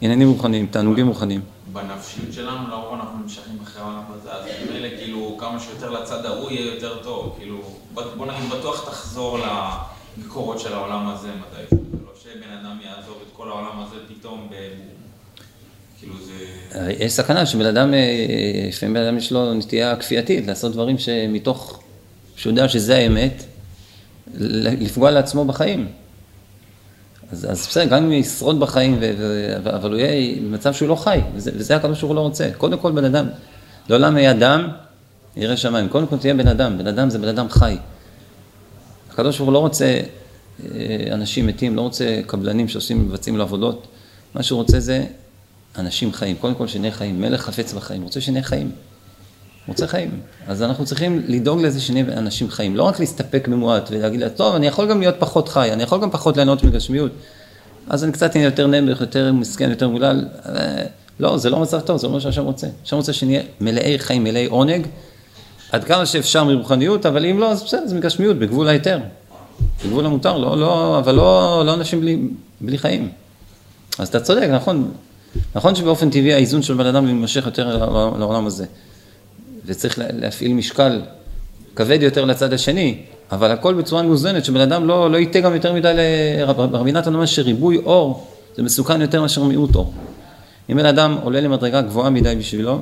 עניינים 0.00 0.30
רוחניים, 0.30 0.66
תענוגים 0.66 1.08
רוחניים. 1.08 1.40
בנפשיות 1.72 2.32
שלנו, 2.32 2.68
לרוב 2.70 2.94
אנחנו 2.94 3.18
נמשכים 3.22 3.58
אחרי 3.62 3.82
העולם 3.82 4.02
הזה, 4.14 4.32
אז 4.32 4.44
ממילא 4.70 4.88
כאילו 4.98 5.36
כמה 5.40 5.60
שיותר 5.60 5.90
לצד 5.90 6.26
ההוא 6.26 6.50
יהיה 6.50 6.74
יותר 6.74 7.02
טוב, 7.02 7.34
כאילו 7.38 7.58
בוא 7.94 8.26
נגיד 8.26 8.50
בטוח 8.50 8.90
תחזור 8.90 9.38
למקורות 9.38 10.60
של 10.60 10.72
העולם 10.72 11.08
הזה 11.08 11.28
מתישהו, 11.28 11.84
לא 12.04 12.12
שבן 12.22 12.52
אדם 12.60 12.78
יעזוב 12.84 13.16
את 13.22 13.36
כל 13.36 13.48
העולם 13.48 13.80
הזה 13.80 13.96
פתאום 14.08 14.48
ב... 14.50 14.54
כאילו 15.98 16.14
זה... 16.24 16.92
יש 16.98 17.12
סכנה 17.12 17.46
שבן 17.46 17.66
אדם, 17.66 17.94
אה, 17.94 18.68
לפעמים 18.68 18.94
בן 18.94 19.02
אדם 19.02 19.16
יש 19.16 19.32
לו 19.32 19.54
נטייה 19.54 19.96
כפייתית 19.96 20.46
לעשות 20.46 20.72
דברים 20.72 20.98
שמתוך, 20.98 21.80
שהוא 22.36 22.50
יודע 22.50 22.68
שזה 22.68 22.96
האמת, 22.96 23.44
לפגוע 24.80 25.10
לעצמו 25.10 25.44
בחיים. 25.44 25.88
אז, 27.32 27.46
אז 27.50 27.66
בסדר, 27.66 27.84
גם 27.84 28.04
אם 28.04 28.12
ישרוד 28.12 28.60
בחיים, 28.60 28.98
ו, 29.00 29.12
ו, 29.18 29.56
אבל 29.76 29.90
הוא 29.90 29.98
יהיה 29.98 30.36
במצב 30.40 30.72
שהוא 30.72 30.88
לא 30.88 30.96
חי, 30.96 31.20
וזה, 31.34 31.50
וזה 31.54 31.76
הקדוש 31.76 32.00
ברוך 32.00 32.08
הוא 32.08 32.16
לא 32.16 32.20
רוצה. 32.20 32.50
קודם 32.58 32.78
כל 32.78 32.92
בן 32.92 33.04
אדם, 33.04 33.26
לעולם 33.88 34.18
יהיה 34.18 34.30
אדם, 34.30 34.68
ירא 35.36 35.56
שמיים. 35.56 35.88
קודם 35.88 36.06
כל 36.06 36.18
תהיה 36.18 36.34
בן 36.34 36.48
אדם, 36.48 36.78
בן 36.78 36.86
אדם 36.86 37.10
זה 37.10 37.18
בן 37.18 37.28
אדם 37.28 37.50
חי. 37.50 37.76
הקדוש 39.10 39.38
ברוך 39.38 39.46
הוא 39.46 39.52
לא 39.54 39.58
רוצה 39.58 40.00
אה, 40.64 41.06
אנשים 41.12 41.46
מתים, 41.46 41.76
לא 41.76 41.80
רוצה 41.80 42.20
קבלנים 42.26 42.68
שעושים, 42.68 43.08
מבצעים 43.08 43.36
לו 43.36 43.42
עבודות. 43.42 43.86
מה 44.34 44.42
שהוא 44.42 44.56
רוצה 44.56 44.80
זה 44.80 45.04
אנשים 45.78 46.12
חיים. 46.12 46.36
קודם 46.36 46.54
כל 46.54 46.66
שנהיה 46.66 46.92
חיים. 46.92 47.20
מלך 47.20 47.40
חפץ 47.40 47.72
בחיים, 47.72 48.02
רוצה 48.02 48.20
שנהיה 48.20 48.42
חיים. 48.42 48.70
רוצה 49.70 49.86
חיים. 49.86 50.20
אז 50.46 50.62
אנחנו 50.62 50.84
צריכים 50.84 51.22
לדאוג 51.28 51.60
לזה 51.60 51.80
שנהיה 51.80 52.04
אנשים 52.16 52.50
חיים. 52.50 52.76
לא 52.76 52.82
רק 52.82 53.00
להסתפק 53.00 53.48
במועט 53.48 53.90
ולהגיד, 53.90 54.28
טוב, 54.28 54.54
אני 54.54 54.66
יכול 54.66 54.90
גם 54.90 55.00
להיות 55.00 55.14
פחות 55.18 55.48
חי, 55.48 55.72
אני 55.72 55.82
יכול 55.82 56.00
גם 56.00 56.10
פחות 56.10 56.36
ליהנות 56.36 56.64
מגשמיות. 56.64 57.12
אז 57.88 58.04
אני 58.04 58.12
קצת 58.12 58.36
אהיה 58.36 58.44
יותר 58.44 58.66
נמך, 58.66 59.00
יותר 59.00 59.32
מסכן, 59.32 59.70
יותר 59.70 59.88
מולל. 59.88 60.24
אה, 60.46 60.84
לא, 61.20 61.38
זה 61.38 61.50
לא 61.50 61.60
מצב 61.60 61.80
טוב, 61.80 61.96
זה 61.96 62.06
לא 62.06 62.12
מה 62.12 62.20
שהשם 62.20 62.44
רוצה. 62.44 62.66
השם 62.84 62.96
רוצה 62.96 63.12
שנהיה 63.12 63.42
מלאי 63.60 63.98
חיים, 63.98 64.24
מלאי 64.24 64.46
עונג, 64.46 64.86
עד 65.72 65.84
כמה 65.84 66.06
שאפשר 66.06 66.44
מרוחניות, 66.44 67.06
אבל 67.06 67.26
אם 67.26 67.38
לא, 67.38 67.50
אז 67.50 67.62
בסדר, 67.62 67.86
זה 67.86 67.94
מגשמיות, 67.94 68.36
בגבול 68.38 68.68
ההיתר. 68.68 68.98
בגבול 69.84 70.06
המותר, 70.06 70.38
לא, 70.38 70.60
לא, 70.60 70.98
אבל 70.98 71.14
לא, 71.14 71.62
לא 71.66 71.74
אנשים 71.74 72.00
בלי, 72.00 72.18
בלי 72.60 72.78
חיים. 72.78 73.10
אז 73.98 74.08
אתה 74.08 74.20
צודק, 74.20 74.48
נכון. 74.52 74.90
נכון 75.54 75.74
שבאופן 75.74 76.10
טבעי 76.10 76.34
האיזון 76.34 76.62
של 76.62 76.74
בן 76.74 76.86
אדם 76.86 77.06
מתמשך 77.06 77.46
יותר 77.46 77.86
לעולם 78.18 78.46
הזה. 78.46 78.66
וצריך 79.66 79.98
להפעיל 79.98 80.52
משקל 80.52 81.02
כבד 81.76 81.98
יותר 82.02 82.24
לצד 82.24 82.52
השני, 82.52 83.02
אבל 83.32 83.50
הכל 83.50 83.74
בצורה 83.74 84.02
מאוזנת, 84.02 84.44
שבן 84.44 84.60
אדם 84.60 84.86
לא, 84.86 85.10
לא 85.10 85.16
ייתה 85.16 85.40
גם 85.40 85.54
יותר 85.54 85.72
מדי, 85.72 85.92
רבי 86.46 86.92
נתן 86.92 87.14
אומר 87.14 87.26
שריבוי 87.26 87.76
אור 87.76 88.26
זה 88.56 88.62
מסוכן 88.62 89.00
יותר 89.00 89.22
מאשר 89.22 89.44
מיעוט 89.44 89.74
אור. 89.74 89.92
אם 90.70 90.76
בן 90.76 90.86
אדם 90.86 91.18
עולה 91.22 91.40
למדרגה 91.40 91.80
גבוהה 91.80 92.10
מדי 92.10 92.36
בשבילו, 92.38 92.78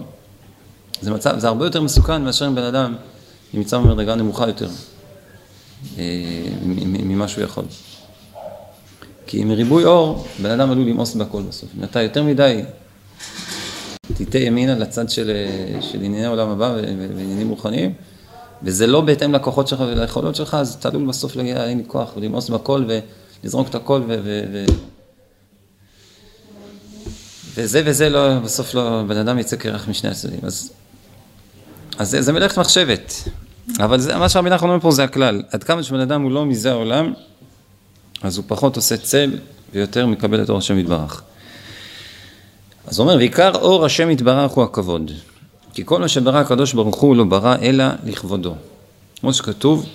זה, 1.00 1.10
מצב, 1.10 1.38
זה 1.38 1.48
הרבה 1.48 1.66
יותר 1.66 1.82
מסוכן 1.82 2.24
מאשר 2.24 2.46
אם 2.46 2.54
בן 2.54 2.62
אדם 2.62 2.94
נמצא 3.54 3.78
במדרגה 3.78 4.14
נמוכה 4.14 4.46
יותר 4.46 4.68
אה, 5.98 6.04
ממה 6.84 7.28
שהוא 7.28 7.44
יכול. 7.44 7.64
כי 9.26 9.44
מריבוי 9.44 9.84
אור, 9.84 10.26
בן 10.42 10.50
אדם 10.50 10.70
עלול 10.70 10.86
למאוס 10.86 11.14
בכל 11.14 11.42
בסוף. 11.42 11.68
אם 11.78 11.84
אתה 11.84 12.02
יותר 12.02 12.22
מדי 12.22 12.62
תיטה 14.14 14.38
ימינה 14.38 14.74
לצד 14.74 15.10
של, 15.10 15.30
של 15.80 15.98
ענייני 16.02 16.26
העולם 16.26 16.48
הבא 16.48 16.76
ועניינים 17.16 17.48
רוחניים, 17.48 17.92
וזה 18.62 18.86
לא 18.86 19.00
בהתאם 19.00 19.32
לכוחות 19.32 19.68
שלך 19.68 19.80
וליכולות 19.80 20.36
שלך, 20.36 20.54
אז 20.54 20.76
אתה 20.80 20.88
עלול 20.88 21.06
בסוף 21.06 21.36
להגיע, 21.36 21.64
אין 21.66 21.78
לי 21.78 21.84
כוח, 21.86 22.12
ולמאוס 22.16 22.48
בכל 22.48 22.84
ולזרוק 23.42 23.68
את 23.68 23.74
הכל, 23.74 24.00
ו, 24.08 24.16
ו, 24.24 24.42
ו, 24.52 24.64
וזה 27.54 27.82
וזה 27.84 28.08
לא, 28.08 28.38
בסוף 28.38 28.74
לא, 28.74 29.02
בן 29.08 29.16
אדם 29.16 29.38
יצא 29.38 29.56
קרח 29.56 29.88
משני 29.88 30.10
הצדדים. 30.10 30.40
אז, 30.42 30.72
אז 31.98 32.10
זה, 32.10 32.22
זה 32.22 32.32
מלאכת 32.32 32.58
מחשבת, 32.58 33.28
אבל 33.80 34.00
זה, 34.00 34.16
מה 34.16 34.28
שרבי 34.28 34.50
נחמן 34.50 34.68
אומר 34.68 34.80
פה 34.80 34.90
זה 34.90 35.04
הכלל. 35.04 35.42
עד 35.50 35.64
כמה 35.64 35.82
שבן 35.82 36.00
אדם 36.00 36.22
הוא 36.22 36.32
לא 36.32 36.46
מזה 36.46 36.70
העולם, 36.70 37.12
אז 38.22 38.36
הוא 38.36 38.44
פחות 38.48 38.76
עושה 38.76 38.96
צל 38.96 39.38
ויותר 39.72 40.06
מקבל 40.06 40.42
את 40.42 40.50
אור 40.50 40.58
השם 40.58 40.78
יתברך. 40.78 41.22
אז 42.90 42.98
הוא 42.98 43.04
אומר, 43.04 43.16
ועיקר 43.16 43.54
אור 43.54 43.84
השם 43.84 44.10
יתברך 44.10 44.50
הוא 44.50 44.64
הכבוד. 44.64 45.10
כי 45.74 45.82
כל 45.84 46.00
מה 46.00 46.08
שברא 46.08 46.38
הקדוש 46.38 46.72
ברוך 46.72 46.96
הוא 46.96 47.16
לא 47.16 47.24
ברא 47.24 47.56
אלא 47.62 47.84
לכבודו. 48.04 48.54
כמו 49.20 49.32
שכתוב, 49.32 49.86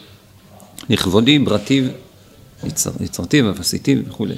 לכבודי 0.90 1.40
ברטיב 1.40 1.92
יצר, 2.64 2.92
יצרתיו 3.00 3.46
ועשיתיו 3.56 3.98
וכולי. 4.08 4.36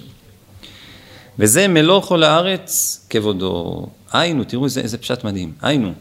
וזה 1.39 1.67
מלוא 1.67 2.01
כל 2.01 2.23
הארץ 2.23 3.05
כבודו. 3.09 3.85
היינו, 4.11 4.43
תראו 4.43 4.65
איזה, 4.65 4.81
איזה 4.81 4.97
פשט 4.97 5.23
מדהים. 5.23 5.51
היינו, 5.61 5.91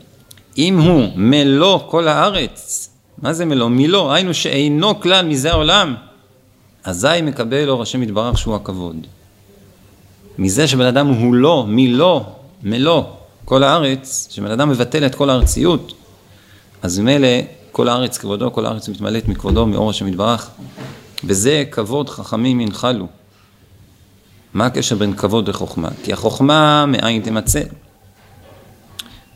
אם 0.58 0.80
הוא 0.80 1.08
מלוא 1.16 1.78
כל 1.90 2.08
הארץ, 2.08 2.90
מה 3.22 3.32
זה 3.32 3.44
מלוא? 3.44 3.68
מלוא, 3.68 4.12
היינו 4.12 4.34
שאינו 4.34 5.00
כלל 5.00 5.26
מזה 5.26 5.52
העולם, 5.52 5.94
אזי 6.84 7.22
מקבל 7.22 7.68
אור 7.68 7.82
השם 7.82 8.02
יתברך 8.02 8.38
שהוא 8.38 8.54
הכבוד. 8.54 8.96
מזה 10.38 10.66
שבן 10.68 10.86
אדם 10.86 11.06
הוא 11.06 11.34
לא, 11.34 11.64
מלוא, 11.68 12.20
מלוא 12.64 13.02
כל 13.44 13.62
הארץ, 13.62 14.28
שבן 14.30 14.50
אדם 14.50 14.68
מבטל 14.70 15.06
את 15.06 15.14
כל 15.14 15.30
הארציות, 15.30 15.92
אז 16.82 16.98
ממילא 16.98 17.28
כל 17.72 17.88
הארץ 17.88 18.18
כבודו, 18.18 18.52
כל 18.52 18.66
הארץ 18.66 18.88
מתמלאת 18.88 19.28
מכבודו, 19.28 19.66
מאור 19.66 19.90
השם 19.90 20.08
יתברך, 20.08 20.50
וזה 21.24 21.64
כבוד 21.70 22.10
חכמים 22.10 22.60
ינחלו. 22.60 23.06
מה 24.54 24.66
הקשר 24.66 24.96
בין 24.96 25.16
כבוד 25.16 25.48
לחוכמה? 25.48 25.88
כי 26.04 26.12
החוכמה 26.12 26.86
מאין 26.86 27.22
תמצא. 27.22 27.62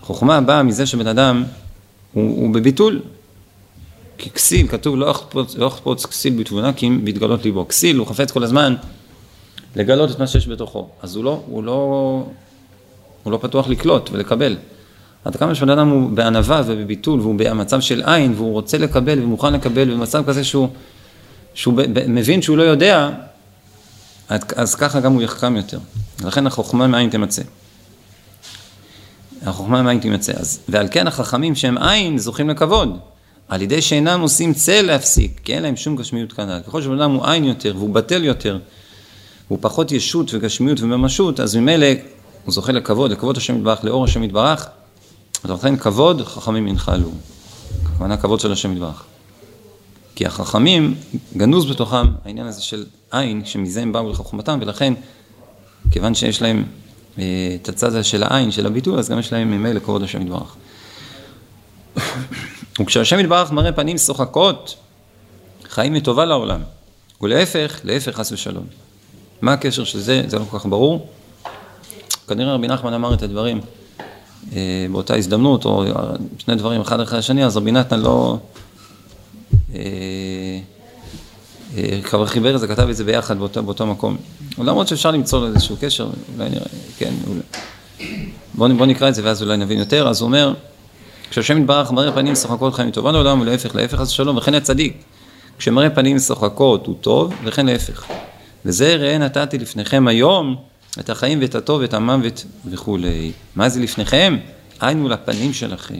חוכמה 0.01 0.41
באה 0.41 0.63
מזה 0.63 0.87
שבן 0.87 1.07
אדם 1.07 1.45
הוא, 2.13 2.43
הוא 2.43 2.55
בביטול. 2.55 3.03
כי 4.19 4.31
כסיל, 4.31 4.69
כתוב 4.69 4.97
לא 4.97 5.07
יחפוץ, 5.07 5.57
לא 5.57 5.67
יחפוץ 5.67 6.07
כסיל 6.07 6.39
בתבונה 6.39 6.73
כי 6.73 6.87
אם 6.87 7.05
בהתגלות 7.05 7.45
ליבו. 7.45 7.69
כסיל 7.69 7.97
הוא 7.97 8.07
חפץ 8.07 8.31
כל 8.31 8.43
הזמן 8.43 8.75
לגלות 9.77 10.11
את 10.11 10.19
מה 10.19 10.27
שיש 10.27 10.49
בתוכו. 10.49 10.89
אז 11.03 11.17
הוא 11.17 11.25
לא, 11.25 11.43
הוא 11.47 11.65
לא, 11.65 12.27
הוא 13.23 13.33
לא 13.33 13.39
פתוח 13.43 13.69
לקלוט 13.69 14.11
ולקבל. 14.13 14.57
עד 15.25 15.37
כמה 15.37 15.55
שבן 15.55 15.71
אדם 15.71 15.89
הוא 15.89 16.11
בענווה 16.11 16.63
ובביטול 16.67 17.21
והוא 17.21 17.35
במצב 17.39 17.81
של 17.81 18.03
עין 18.05 18.35
והוא 18.37 18.53
רוצה 18.53 18.79
לקבל 18.79 19.23
ומוכן 19.23 19.53
לקבל 19.53 19.95
במצב 19.95 20.25
כזה 20.27 20.45
שהוא, 20.45 20.69
שהוא 21.55 21.75
ב, 21.75 21.83
ב, 21.99 22.07
מבין 22.09 22.43
שהוא 22.43 22.57
לא 22.57 22.63
יודע, 22.63 23.11
אז, 24.29 24.41
אז 24.57 24.75
ככה 24.75 25.01
גם 25.01 25.13
הוא 25.13 25.23
יחכם 25.23 25.57
יותר. 25.57 25.79
לכן 26.25 26.47
החוכמה 26.47 26.87
מאין 26.87 27.11
תמצא. 27.11 27.43
החוכמה 29.43 29.83
מאין 29.83 30.01
תמצא. 30.01 30.33
אז, 30.33 30.61
ועל 30.69 30.89
כן 30.91 31.07
החכמים 31.07 31.55
שהם 31.55 31.79
עין 31.79 32.19
זוכים 32.19 32.51
לכבוד. 32.51 32.99
על 33.49 33.63
ידי 33.63 33.83
שאינם 33.83 34.21
עושים 34.21 34.55
צל 34.55 34.83
להפסיק, 34.83 35.41
כי 35.45 35.55
אין 35.55 35.63
להם 35.63 35.77
שום 35.77 35.97
גשמיות 35.97 36.33
כנ"ל. 36.33 36.61
ככל 36.67 36.83
שבן 36.83 37.01
אדם 37.01 37.11
הוא 37.11 37.27
עין 37.27 37.45
יותר 37.45 37.73
והוא 37.77 37.91
בטל 37.91 38.25
יותר, 38.25 38.59
והוא 39.49 39.59
פחות 39.61 39.93
ישות 39.93 40.35
וגשמיות 40.35 40.81
וממשות, 40.81 41.41
אז 41.41 41.57
ממילא 41.57 41.87
הוא 42.49 42.52
זוכה 42.52 42.73
לכבוד, 42.73 43.11
לכבוד 43.11 43.37
השם 43.37 43.57
יתברך, 43.57 43.85
לאור 43.85 44.05
השם 44.05 44.23
יתברך, 44.23 44.67
אז 45.45 45.50
לכן 45.50 45.76
כבוד 45.76 46.23
חכמים 46.23 46.69
ינחלו. 46.69 47.11
הכוונה 47.85 48.17
כבוד 48.17 48.40
של 48.40 48.52
השם 48.52 48.73
יתברך. 48.73 49.05
כי 50.14 50.26
החכמים, 50.26 50.95
גנוז 51.37 51.71
בתוכם 51.71 52.07
העניין 52.25 52.47
הזה 52.47 52.62
של 52.62 52.87
עין, 53.11 53.45
שמזה 53.45 53.83
הם 53.83 53.93
באו 53.93 54.11
לחוכמתם, 54.11 54.59
ולכן, 54.62 54.95
כיוון 55.90 56.14
שיש 56.14 56.43
להם 56.43 56.64
אה, 57.19 57.57
את 57.62 57.69
הצד 57.69 57.87
הזה 57.87 58.05
של 58.05 58.23
העין, 58.23 58.50
של 58.50 58.67
הביטול, 58.67 58.99
אז 58.99 59.09
גם 59.09 59.19
יש 59.19 59.33
להם 59.33 59.50
ממילא 59.50 59.75
לכבוד 59.75 60.02
השם 60.02 60.23
יתברך. 60.23 60.57
וכשהשם 62.81 63.19
יתברך 63.19 63.52
מראה 63.52 63.73
פנים 63.73 63.99
שוחקות, 63.99 64.76
חיים 65.69 65.93
מטובה 65.93 66.25
לעולם. 66.25 66.61
ולהפך, 67.21 67.81
להפך 67.85 68.17
חס 68.17 68.33
ושלום. 68.33 68.67
מה 69.40 69.52
הקשר 69.52 69.85
של 69.85 70.00
זה? 70.00 70.23
זה 70.26 70.38
לא 70.38 70.45
כל 70.50 70.59
כך 70.59 70.67
ברור. 70.67 71.09
כנראה 72.29 72.55
רבי 72.55 72.69
נחמן 72.69 72.95
אמר 72.95 73.15
את 73.15 73.23
הדברים 73.23 73.61
אה, 74.53 74.87
באותה 74.93 75.17
הזדמנות, 75.17 75.65
או 75.65 75.85
שני 76.39 76.55
דברים 76.55 76.81
אחד 76.81 77.01
אחרי 77.01 77.19
השני, 77.19 77.45
אז 77.45 77.57
רבי 77.57 77.73
נתן 77.73 78.01
לא... 78.01 78.39
אה, 79.75 79.81
אה, 81.77 82.01
כבר 82.03 82.27
חיבר 82.27 82.55
את 82.55 82.61
זה, 82.61 82.69
כתב 82.69 82.89
את 82.89 82.97
זה 82.97 83.05
ביחד 83.05 83.39
באותו, 83.39 83.63
באותו 83.63 83.87
מקום. 83.87 84.17
למרות 84.59 84.89
שאפשר 84.89 85.11
למצוא 85.11 85.47
איזשהו 85.47 85.77
קשר, 85.81 86.09
אולי 86.37 86.51
נראה, 86.51 86.67
כן, 86.99 87.13
אולי. 87.27 87.41
בואו 88.55 88.77
בוא 88.77 88.87
נקרא 88.87 89.09
את 89.09 89.15
זה 89.15 89.23
ואז 89.25 89.43
אולי 89.43 89.57
נבין 89.57 89.79
יותר. 89.79 90.09
אז 90.09 90.21
הוא 90.21 90.27
אומר, 90.27 90.55
כשהשם 91.31 91.59
יתברך 91.59 91.93
מראה 91.93 92.13
פנים 92.13 92.35
שוחקות 92.35 92.75
חיים 92.75 92.91
טובה 92.91 93.13
לעולם 93.13 93.41
ולהפך, 93.41 93.75
להפך 93.75 94.01
אז 94.01 94.09
שלום, 94.11 94.37
וכן 94.37 94.55
הצדיק. 94.55 95.03
כשמראה 95.59 95.91
פנים 95.91 96.19
שוחקות 96.19 96.87
הוא 96.87 96.95
טוב, 97.01 97.33
וכן 97.45 97.67
להפך. 97.67 98.05
וזה 98.65 98.97
ראה 98.97 99.19
נתתי 99.19 99.59
לפניכם 99.59 100.09
היום 100.09 100.57
את 101.00 101.11
החיים 101.11 101.40
ואת 101.40 101.55
הטוב 101.55 101.81
ואת 101.81 101.95
המוות 101.95 102.45
וכולי. 102.67 103.33
מה 103.57 103.69
זה 103.69 103.81
לפניכם? 103.81 104.37
היינו 104.81 105.09
לפנים 105.09 105.52
שלכם. 105.52 105.95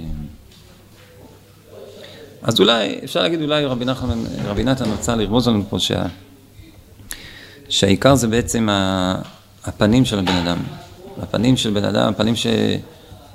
אז 2.43 2.61
אולי, 2.61 2.99
אפשר 3.05 3.23
להגיד 3.23 3.43
אולי 3.43 3.65
רבי 3.65 3.85
נחמן, 3.85 4.19
רבי 4.45 4.65
נתן 4.65 4.91
רצה 4.91 5.17
לרמוז 5.17 5.49
לנו 5.49 5.65
פה 5.69 5.79
שה, 5.79 6.07
שהעיקר 7.69 8.15
זה 8.15 8.29
בעצם 8.29 8.69
הפנים 9.65 10.05
של 10.05 10.19
הבן 10.19 10.37
אדם. 10.37 10.59
הפנים 11.23 11.57
של 11.57 11.71
בן 11.71 11.85
אדם, 11.85 12.09
הפנים 12.09 12.37
ש, 12.37 12.47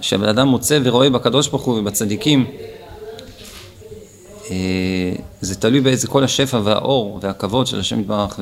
שהבן 0.01 0.29
אדם 0.29 0.47
מוצא 0.47 0.79
ורואה 0.83 1.09
בקדוש 1.09 1.47
ברוך 1.47 1.63
הוא 1.63 1.79
ובצדיקים. 1.79 2.45
אה, 4.51 5.13
זה 5.41 5.55
תלוי 5.55 5.81
באיזה 5.81 6.07
כל 6.07 6.23
השפע 6.23 6.59
והאור 6.63 7.19
והכבוד 7.21 7.67
של 7.67 7.79
השם 7.79 7.99
יתברך 7.99 8.39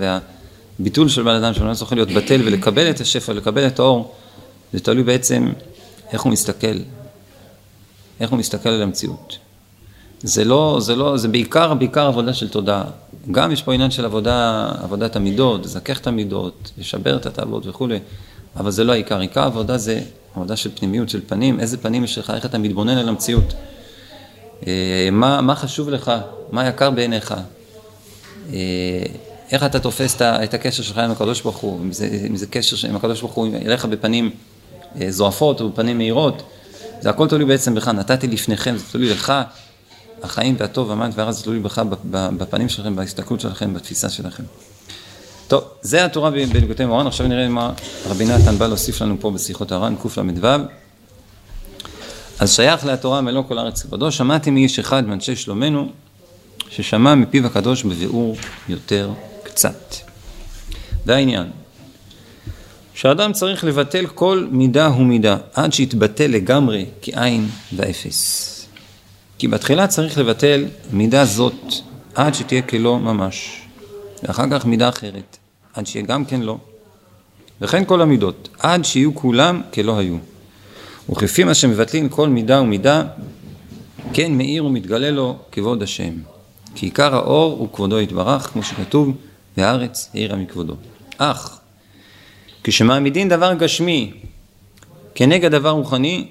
והביטול 0.82 1.10
של 1.10 1.24
בן 1.24 1.44
אדם, 1.44 1.54
אדם 1.62 1.74
צריך 1.74 1.94
להיות 1.94 2.12
בטל 2.12 2.42
ולקבל 2.46 2.90
את 2.90 3.00
השפע, 3.00 3.34
לקבל 3.34 3.68
את 3.68 3.80
האור, 3.80 4.16
זה 4.74 4.80
תלוי 4.80 5.04
בעצם 5.04 5.52
איך 6.12 6.22
הוא 6.22 6.32
מסתכל, 6.32 6.78
איך 8.20 8.30
הוא 8.30 8.40
מסתכל 8.40 8.70
על 8.70 8.82
המציאות. 8.82 9.38
זה 10.24 10.46
לא, 10.46 10.78
זה 10.82 10.96
לא, 10.96 11.18
זה 11.18 11.28
בעיקר, 11.28 11.74
בעיקר 11.74 12.08
עבודה 12.08 12.34
של 12.34 12.50
תודעה. 12.50 12.84
גם 13.32 13.52
יש 13.52 13.62
פה 13.62 13.74
עניין 13.74 13.92
של 13.92 14.06
עבודה, 14.06 14.70
עבודת 14.84 15.16
המידות, 15.16 15.66
לזכך 15.66 16.00
את 16.00 16.08
המידות, 16.08 16.72
לשבר 16.78 17.16
את 17.16 17.26
התאוות 17.26 17.68
וכולי, 17.68 18.00
אבל 18.56 18.72
זה 18.72 18.84
לא 18.84 18.92
העיקר. 18.92 19.20
עיקר 19.20 19.42
העבודה 19.42 19.78
זה 19.78 20.02
עבודה 20.36 20.56
של 20.56 20.70
פנימיות, 20.76 21.10
של 21.10 21.22
פנים, 21.28 21.60
איזה 21.60 21.78
פנים 21.78 22.04
יש 22.04 22.18
לך, 22.18 22.30
איך 22.30 22.46
אתה 22.46 22.58
מתבונן 22.58 22.98
על 22.98 23.10
המציאות. 23.10 23.54
אה, 24.68 25.10
מה, 25.12 25.42
מה 25.42 25.56
חשוב 25.56 25.90
לך, 25.90 26.12
מה 26.52 26.68
יקר 26.68 26.92
בעיניך, 26.92 27.34
אה, 28.54 28.58
איך 29.52 29.64
אתה 29.64 29.80
תופס 29.80 30.22
את 30.22 30.54
הקשר 30.54 30.84
שלך 30.84 30.98
עם 30.98 31.12
הקדוש 31.12 31.42
ברוך 31.42 31.58
הוא, 31.58 31.80
אם 31.82 31.92
זה, 31.92 32.10
אם 32.30 32.36
זה 32.36 32.48
קשר 32.48 32.88
עם 32.88 32.96
הקדוש 32.96 33.22
ברוך 33.22 33.34
הוא 33.34 33.48
אליך 33.66 33.86
בפנים 33.86 34.30
אה, 35.02 35.12
זועפות 35.12 35.62
או 35.62 35.70
בפנים 35.70 35.98
מהירות, 35.98 36.44
זה 37.02 37.10
הכל 37.10 37.28
תלוי 37.28 37.46
בעצם 37.46 37.76
בך, 37.76 37.88
נתתי 37.88 38.28
לפניכם, 38.28 38.78
זה 38.78 38.84
תלוי 38.92 39.10
לך, 39.10 39.34
החיים 40.24 40.56
והטוב 40.60 40.90
והמוות 40.90 41.12
והרע 41.16 41.32
זה 41.32 41.44
תלוי 41.44 41.60
בך, 41.60 41.82
בפנים 42.12 42.70
שלכם, 42.70 42.96
בהסתכלות 42.96 43.40
שלכם, 43.40 43.74
בתפיסה 43.74 44.10
שלכם. 44.10 44.44
טוב, 45.48 45.64
זה 45.82 46.06
התורה 46.06 46.32
בליקוטי 46.32 46.86
מורן, 46.86 47.08
עכשיו 47.08 47.28
נראה 47.28 47.50
מה 47.50 47.74
רבי 48.06 48.26
נתן 48.26 48.58
בא 48.58 48.68
להוסיף 48.68 49.02
לנו 49.02 49.16
פה 49.20 49.32
בשיחות 49.32 49.72
הר"ן, 49.72 49.96
קל"ו. 49.96 50.48
אז 52.40 52.54
שייך 52.56 52.86
להתורה 52.86 53.22
מלוא 53.22 53.44
כל 53.48 53.58
הארץ 53.58 53.82
כבודו, 53.82 54.12
שמעתי 54.12 54.52
מאיש 54.52 54.80
אחד 54.80 55.08
מאנשי 55.08 55.36
שלומנו, 55.36 55.90
ששמע 56.70 57.16
מפיו 57.16 57.46
הקדוש 57.46 57.84
בביאור 57.84 58.36
יותר 58.70 59.12
קצת. 59.52 59.96
זה 61.06 61.16
העניין. 61.16 61.48
שאדם 62.94 63.34
צריך 63.34 63.64
לבטל 63.64 64.06
כל 64.08 64.48
מידה 64.52 64.90
ומידה, 64.92 65.38
עד 65.54 65.74
שיתבטל 65.74 66.28
לגמרי 66.28 66.86
כעין 67.02 67.48
ואפס. 67.76 68.48
כי 69.38 69.48
בתחילה 69.48 69.88
צריך 69.88 70.18
לבטל 70.18 70.66
מידה 70.92 71.26
זאת 71.26 71.74
עד 72.16 72.34
שתהיה 72.34 72.62
כלא 72.62 73.00
ממש, 73.00 73.62
ואחר 74.24 74.46
כך 74.52 74.66
מידה 74.66 74.90
אחרת, 74.90 75.38
עד 75.74 75.88
שיהיה 75.88 76.06
גם 76.06 76.26
כן 76.26 76.42
לא. 76.42 76.58
וכן 77.62 77.86
כל 77.86 78.02
המידות, 78.02 78.50
עד 78.60 78.86
שיהיו 78.86 79.16
כולם 79.16 79.62
כלא 79.74 79.98
היו. 79.98 80.18
וכפי 81.10 81.44
מה 81.44 81.54
שמבטלים 81.54 82.10
כל 82.10 82.30
מידה 82.30 82.62
ומידה, 82.62 83.04
כן 84.14 84.38
מאיר 84.38 84.66
ומתגלה 84.66 85.12
לו 85.12 85.38
כבוד 85.52 85.84
השם. 85.84 86.14
כי 86.76 86.86
עיקר 86.86 87.16
האור 87.16 87.58
הוא 87.60 87.70
כבודו 87.74 88.00
יתברך, 88.00 88.48
כמו 88.48 88.64
שכתוב, 88.64 89.16
והארץ 89.58 90.10
האירה 90.14 90.36
מכבודו. 90.36 90.76
אך, 91.18 91.60
כשמעמידים 92.64 93.30
דבר 93.30 93.54
גשמי 93.54 94.12
כנגד 95.16 95.52
דבר 95.52 95.70
רוחני, 95.70 96.28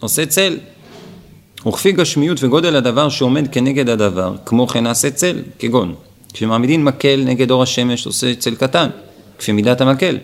עושה 0.00 0.26
צל. 0.26 0.58
וכפי 1.66 1.92
גשמיות 1.92 2.42
וגודל 2.42 2.76
הדבר 2.76 3.08
שעומד 3.08 3.48
כנגד 3.52 3.88
הדבר, 3.88 4.36
כמו 4.46 4.66
כן 4.66 4.84
נעשה 4.84 5.10
צל, 5.10 5.42
כגון 5.58 5.94
כשמעמידים 6.32 6.84
מקל 6.84 7.22
נגד 7.24 7.50
אור 7.50 7.62
השמש 7.62 8.06
עושה 8.06 8.34
צל 8.34 8.54
קטן, 8.54 8.88
כפי 9.38 9.52
מידת 9.52 9.80
המקל, 9.80 10.18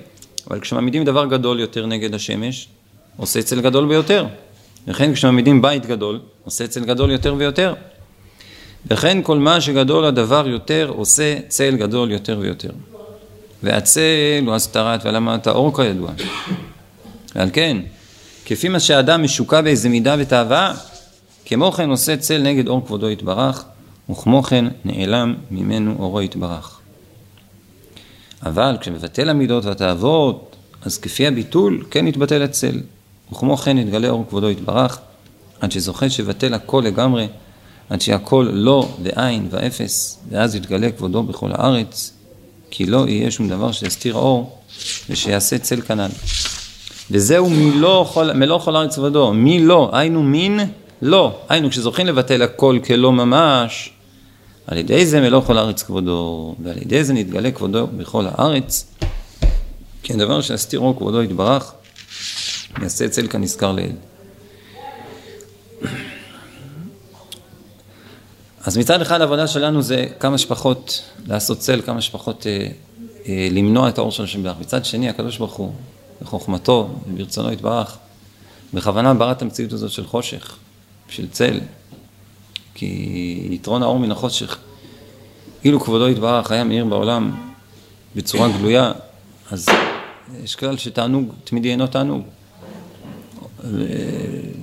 אבל 0.51 0.61
כשמעמידים 0.61 1.05
דבר 1.05 1.27
גדול 1.27 1.61
יותר 1.61 1.87
נגד 1.87 2.15
השמש, 2.15 2.69
עושה 3.17 3.43
צל 3.43 3.61
גדול 3.61 3.89
ביותר. 3.89 4.27
וכן 4.89 5.15
כשמעמידים 5.15 5.63
בית 5.63 5.87
גדול, 5.87 6.21
עושה 6.45 6.67
צל 6.67 6.85
גדול 6.85 7.11
יותר 7.11 7.35
ויותר. 7.39 7.75
וכן 8.87 9.19
כל 9.23 9.39
מה 9.39 9.61
שגדול 9.61 10.05
הדבר 10.05 10.49
יותר, 10.49 10.93
עושה 10.97 11.39
צל 11.49 11.77
גדול 11.77 12.11
יותר 12.11 12.39
ויותר. 12.41 12.71
והצל 13.63 14.43
הוא 14.47 14.55
הסתרת 14.55 15.05
והלמת 15.05 15.47
האור 15.47 15.77
כידוע. 15.77 16.11
ועל 17.35 17.51
כן, 17.53 17.77
כפי 18.45 18.69
מה 18.69 18.81
שאדם 18.81 19.23
משוקע 19.23 19.61
באיזה 19.61 19.89
מידה 19.89 20.17
ותאווה, 20.19 20.75
כמו 21.45 21.73
כן 21.73 21.91
עושה 21.91 22.17
צל 22.17 22.39
נגד 22.43 22.69
אור 22.69 22.87
כבודו 22.87 23.11
יתברך, 23.11 23.65
וכמו 24.11 24.43
כן 24.43 24.65
נעלם 24.85 25.35
ממנו 25.51 25.97
אורו 25.99 26.23
יתברך. 26.23 26.81
אבל 28.47 28.77
כשמבטל 28.81 29.29
המידות 29.29 29.65
והתאוות, 29.65 30.57
אז 30.83 30.99
כפי 30.99 31.27
הביטול 31.27 31.85
כן 31.91 32.07
יתבטל 32.07 32.43
הצל, 32.43 32.81
וכמו 33.33 33.57
כן 33.57 33.79
יתגלה 33.79 34.09
אור 34.09 34.25
כבודו 34.29 34.51
יתברך, 34.51 34.99
עד 35.61 35.73
שזוכה 35.73 36.11
שבטל 36.11 36.55
הכל 36.55 36.83
לגמרי, 36.87 37.27
עד 37.91 38.01
שהכל 38.01 38.49
לא 38.53 38.89
ואין 39.03 39.49
ואפס, 39.51 40.19
ואז 40.31 40.55
יתגלה 40.55 40.91
כבודו 40.91 41.23
בכל 41.23 41.51
הארץ, 41.53 42.13
כי 42.71 42.87
לא 42.87 43.09
יהיה 43.09 43.31
שום 43.31 43.49
דבר 43.49 43.73
שיסתיר 43.73 44.17
האור, 44.17 44.59
ושיעשה 45.11 45.59
צל 45.59 45.81
כנ"ל. 45.81 46.11
וזהו 47.11 47.51
מלוא 48.35 48.59
כל 48.65 48.77
הארץ 48.77 48.95
כבודו, 48.95 49.33
מי 49.33 49.65
לא, 49.65 49.91
היינו 49.93 50.23
מין? 50.23 50.61
לא, 51.03 51.41
היינו 51.49 51.71
כשזוכים 51.71 52.07
לבטל 52.07 52.43
הכל 52.43 52.79
כלא 52.85 53.13
ממש, 53.13 53.91
על 54.67 54.79
ידי 54.79 55.07
זה 55.07 55.21
מלוא 55.21 55.41
כל 55.41 55.59
הארץ 55.59 55.83
כבודו, 55.83 56.55
ועל 56.63 56.79
ידי 56.79 57.05
זה 57.05 57.13
נתגלה 57.13 57.51
כבודו 57.51 57.87
בכל 57.87 58.25
הארץ, 58.29 58.95
כי 60.03 60.13
הדבר 60.13 60.41
שיסתירו 60.41 60.97
כבודו 60.97 61.23
יתברך, 61.23 61.73
יעשה 62.83 63.09
צל 63.09 63.27
כנזכר 63.27 63.73
לעיל. 63.73 63.93
אז 68.65 68.79
מצד 68.79 69.01
אחד 69.03 69.21
העבודה 69.21 69.47
שלנו 69.47 69.83
זה 69.83 70.07
כמה 70.21 70.39
שפחות 70.39 71.03
לעשות 71.27 71.59
צל, 71.59 71.83
כמה 71.83 72.01
שפחות 72.01 72.47
אה, 72.47 72.67
אה, 73.27 73.49
למנוע 73.51 73.89
את 73.89 73.99
האור 73.99 74.11
של 74.11 74.25
השם 74.25 74.43
ברך. 74.43 74.57
מצד 74.61 74.85
שני, 74.85 75.09
הקדוש 75.09 75.39
ברוך 75.39 75.55
הוא, 75.55 75.73
בחוכמתו 76.23 76.89
וברצונו 77.09 77.53
יתברך, 77.53 77.99
בכוונה 78.75 79.15
ברא 79.15 79.33
את 79.33 79.43
המציאות 79.43 79.73
הזאת 79.73 79.91
של 79.91 80.07
חושך. 80.07 80.57
של 81.11 81.29
צל, 81.29 81.61
כי 82.75 83.49
יתרון 83.51 83.83
האור 83.83 83.99
מן 83.99 84.11
החושך. 84.11 84.59
אילו 85.65 85.81
כבודו 85.81 86.09
יתברך 86.09 86.51
היה 86.51 86.65
מאיר 86.65 86.85
בעולם 86.85 87.51
בצורה 88.17 88.49
גלויה, 88.59 88.93
אז 89.51 89.67
יש 90.45 90.57
כלל 90.57 90.77
שתענוג 90.77 91.33
תמידי 91.45 91.71
אינו 91.71 91.87
תענוג. 91.87 92.23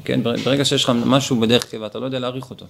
כן, 0.04 0.24
ברגע 0.24 0.66
שיש 0.66 0.84
לך 0.84 0.92
משהו 1.06 1.40
בדרך 1.40 1.66
קבע, 1.66 1.86
אתה 1.86 2.00
לא 2.00 2.06
יודע 2.06 2.20
להעריך 2.20 2.50
אותו. 2.50 2.66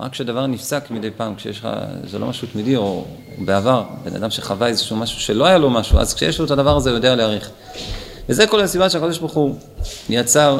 רק 0.00 0.12
כשדבר 0.12 0.46
נפסק 0.46 0.90
מדי 0.90 1.10
פעם, 1.16 1.34
כשיש 1.34 1.58
לך, 1.58 1.68
זה 2.10 2.18
לא 2.18 2.26
משהו 2.26 2.48
תמידי, 2.52 2.76
או 2.76 3.04
בעבר, 3.38 3.84
בן 4.04 4.16
אדם 4.16 4.30
שחווה 4.30 4.66
איזשהו 4.66 4.96
משהו 4.96 5.20
שלא 5.20 5.46
היה 5.46 5.58
לו 5.58 5.70
משהו, 5.70 5.98
אז 5.98 6.14
כשיש 6.14 6.38
לו 6.38 6.44
את 6.44 6.50
הדבר 6.50 6.76
הזה, 6.76 6.90
הוא 6.90 6.96
יודע 6.96 7.14
להעריך. 7.14 7.50
וזה 8.28 8.46
כל 8.46 8.60
הסיבה 8.60 8.90
שהקדוש 8.90 9.18
ברוך 9.18 9.32
הוא 9.32 9.56
יצר 10.08 10.58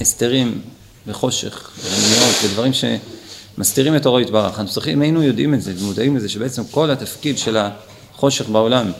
הסתרים 0.00 0.60
וחושך, 1.06 1.70
ומניעות, 1.84 2.34
ודברים 2.44 2.72
שמסתירים 2.72 3.96
את 3.96 4.06
אורו 4.06 4.20
יתברך. 4.20 4.58
אנחנו 4.58 4.72
צריכים, 4.72 5.02
היינו 5.02 5.22
יודעים 5.22 5.54
את 5.54 5.62
זה, 5.62 5.72
ומודעים 5.78 6.16
לזה, 6.16 6.28
שבעצם 6.28 6.62
כל 6.70 6.90
התפקיד 6.90 7.38
של 7.38 7.56
החושך 7.56 8.48
בעולם 8.48 8.92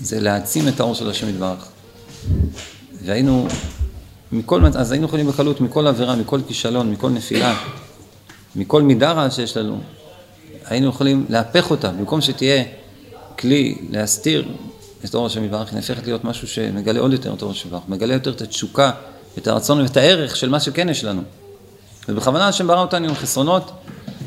זה 0.00 0.20
להעצים 0.20 0.68
את 0.68 0.80
האור 0.80 0.94
של 0.94 1.10
השם 1.10 1.28
יתברך. 1.28 1.68
והיינו, 3.04 3.48
מכל, 4.32 4.66
אז 4.66 4.92
היינו 4.92 5.06
יכולים 5.06 5.26
בקלות 5.26 5.60
מכל 5.60 5.86
עבירה, 5.86 6.16
מכל 6.16 6.40
כישלון, 6.48 6.90
מכל 6.90 7.10
נפילה, 7.10 7.56
מכל 8.56 8.82
מידה 8.82 9.12
רעה 9.12 9.30
שיש 9.30 9.56
לנו, 9.56 9.80
היינו 10.66 10.88
יכולים 10.88 11.26
להפך 11.28 11.70
אותה, 11.70 11.88
במקום 11.88 12.20
שתהיה 12.20 12.64
כלי 13.38 13.74
להסתיר 13.90 14.48
את 15.04 15.14
אור 15.14 15.26
השם 15.26 15.44
יתברך, 15.44 15.68
היא 15.68 15.76
נהפכת 15.76 16.06
להיות 16.06 16.24
משהו 16.24 16.48
שמגלה 16.48 17.00
עוד 17.00 17.12
יותר 17.12 17.34
את 17.34 17.42
אור 17.42 17.50
השם 17.50 17.68
יתברך, 17.68 17.82
מגלה 17.88 18.14
יותר 18.14 18.32
את 18.32 18.40
התשוקה 18.40 18.90
את 19.38 19.46
הרצון 19.46 19.80
ואת 19.80 19.96
הערך 19.96 20.36
של 20.36 20.48
מה 20.48 20.60
שכן 20.60 20.88
יש 20.88 21.04
לנו. 21.04 21.22
ובכוונה 22.08 22.48
השם 22.48 22.66
ברא 22.66 22.80
אותנו 22.80 23.08
עם 23.08 23.14
חסרונות, 23.14 23.70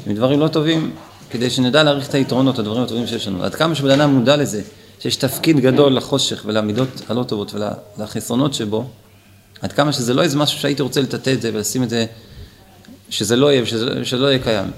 עם 0.08 0.16
דברים 0.16 0.40
לא 0.40 0.48
טובים, 0.48 0.92
כדי 1.30 1.50
שנדע 1.50 1.84
להעריך 1.84 2.10
את 2.10 2.14
היתרונות, 2.14 2.60
הדברים 2.60 2.84
הטובים 2.84 3.08
שיש 3.08 3.28
לנו. 3.28 3.44
עד 3.44 3.56
כמה 3.56 3.76
שבן 3.76 3.90
אדם 3.90 4.14
מודע 4.14 4.38
לזה, 4.38 4.62
שיש 5.00 5.16
תפקיד 5.16 5.60
גדול 5.60 5.96
לחושך 5.96 6.44
ולמידות 6.46 7.02
הלא 7.10 7.24
טובות 7.24 7.54
ולחסרונות 7.98 8.54
שבו, 8.54 8.86
עד 9.62 9.72
כמה 9.72 9.94
שזה 9.94 10.14
לא 10.14 10.22
איזה 10.22 10.38
משהו 10.38 10.60
שהייתי 10.60 10.82
רוצה 10.82 11.02
לטאטא 11.02 11.34
את 11.34 11.42
זה 11.42 11.52
ולשים 11.54 11.84
את 11.84 11.90
זה, 11.90 12.06
שזה 13.10 13.36
לא 13.36 13.52
יהיה, 13.52 13.66
שזה, 13.66 14.06
שזה 14.06 14.22
לא 14.22 14.28
יהיה 14.28 14.40
קיים. 14.40 14.72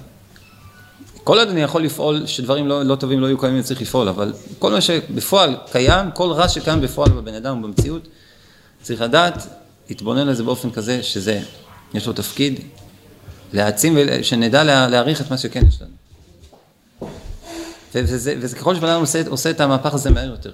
כל 1.23 1.39
עוד 1.39 1.47
אני 1.47 1.61
יכול 1.61 1.83
לפעול, 1.83 2.25
שדברים 2.25 2.67
לא, 2.67 2.83
לא 2.83 2.95
טובים 2.95 3.19
לא 3.19 3.27
יהיו 3.27 3.37
קיימים, 3.37 3.57
אני 3.57 3.63
צריך 3.63 3.81
לפעול, 3.81 4.09
אבל 4.09 4.33
כל 4.59 4.71
מה 4.71 4.81
שבפועל 4.81 5.55
קיים, 5.71 6.11
כל 6.11 6.31
רע 6.31 6.49
שקיים 6.49 6.81
בפועל 6.81 7.09
בבן 7.09 7.33
אדם 7.33 7.63
ובמציאות, 7.63 8.07
צריך 8.81 9.01
לדעת, 9.01 9.47
להתבונן 9.89 10.27
לזה 10.27 10.43
באופן 10.43 10.71
כזה, 10.71 11.03
שזה, 11.03 11.41
יש 11.93 12.07
לו 12.07 12.13
תפקיד, 12.13 12.59
להעצים, 13.53 13.97
שנדע 14.21 14.63
להעריך 14.63 15.21
את 15.21 15.31
מה 15.31 15.37
שכן 15.37 15.67
יש 15.67 15.81
לנו. 15.81 15.91
וזה, 17.95 18.35
וזה 18.39 18.55
ככל 18.55 18.75
שבן 18.75 18.87
אדם 18.87 18.99
עושה, 18.99 19.21
עושה 19.27 19.49
את 19.49 19.61
המהפך 19.61 19.93
הזה 19.93 20.09
מהר 20.09 20.29
יותר, 20.29 20.51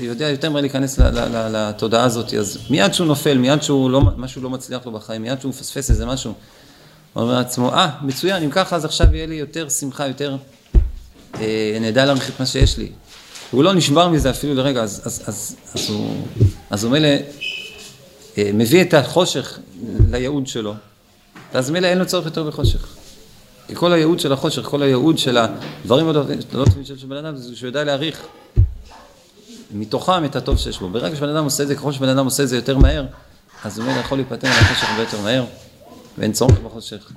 יודע 0.00 0.28
יותר 0.28 0.50
מהר 0.50 0.60
להיכנס 0.60 0.98
לתודעה 1.52 2.04
הזאת, 2.04 2.34
אז 2.34 2.58
מיד 2.70 2.94
שהוא 2.94 3.06
נופל, 3.06 3.38
מיד 3.38 3.62
שהוא 3.62 3.90
לא, 3.90 4.00
משהו 4.16 4.42
לא 4.42 4.50
מצליח 4.50 4.86
לו 4.86 4.92
בחיים, 4.92 5.22
מיד 5.22 5.40
שהוא 5.40 5.48
מפספס 5.48 5.90
איזה 5.90 6.06
משהו, 6.06 6.34
הוא 7.12 7.22
אומר 7.22 7.34
לעצמו, 7.34 7.72
אה, 7.72 7.86
ah, 7.86 8.04
מצוין, 8.04 8.42
אם 8.42 8.50
ככה 8.50 8.76
אז 8.76 8.84
עכשיו 8.84 9.06
יהיה 9.14 9.26
לי 9.26 9.34
יותר 9.34 9.68
שמחה, 9.68 10.06
יותר 10.06 10.36
אה, 11.40 11.78
נדע 11.80 12.04
להעריך 12.04 12.30
את 12.30 12.40
מה 12.40 12.46
שיש 12.46 12.78
לי. 12.78 12.92
הוא 13.50 13.64
לא 13.64 13.74
נשבר 13.74 14.08
מזה 14.08 14.30
אפילו 14.30 14.54
לרגע, 14.54 14.82
אז, 14.82 15.02
אז, 15.04 15.22
אז, 15.26 15.56
אז 15.74 15.90
הוא, 15.90 16.26
אז 16.70 16.84
הוא 16.84 16.92
מילא 16.92 17.08
אה, 18.38 18.50
מביא 18.54 18.82
את 18.82 18.94
החושך 18.94 19.58
לייעוד 20.10 20.46
שלו, 20.46 20.74
ואז 21.54 21.70
מילא 21.70 21.86
אין 21.86 21.98
לו 21.98 22.06
צורך 22.06 22.24
יותר 22.24 22.44
בחושך. 22.44 22.86
כי 23.66 23.74
כל 23.74 23.92
הייעוד 23.92 24.20
של 24.20 24.32
החושך, 24.32 24.62
כל 24.62 24.82
הייעוד 24.82 25.18
של 25.18 25.38
הדברים 25.38 26.08
הלא 26.08 26.22
טובים 26.50 26.84
של 26.84 27.06
בן 27.08 27.16
אדם, 27.16 27.36
זה 27.36 27.56
שהוא 27.56 27.68
יודע 27.68 27.84
להעריך 27.84 28.26
מתוכם 29.72 30.24
את 30.24 30.36
הטוב 30.36 30.58
שיש 30.58 30.78
בו. 30.78 30.88
ברגע 30.88 31.16
שבן 31.16 31.28
אדם 31.28 31.44
עושה 31.44 31.62
את 31.62 31.68
זה, 31.68 31.74
ככל 31.74 31.92
שבן 31.92 32.08
אדם 32.08 32.24
עושה 32.24 32.42
את 32.42 32.48
זה 32.48 32.56
יותר 32.56 32.78
מהר, 32.78 33.04
אז 33.64 33.78
הוא 33.78 33.90
יכול 33.90 34.18
להיפטר 34.18 34.48
מהחושך 34.48 34.90
הרבה 34.90 35.02
יותר 35.02 35.20
מהר, 35.20 35.44
ואין 36.18 36.32
צורך 36.32 36.58
בחושך. 36.58 37.12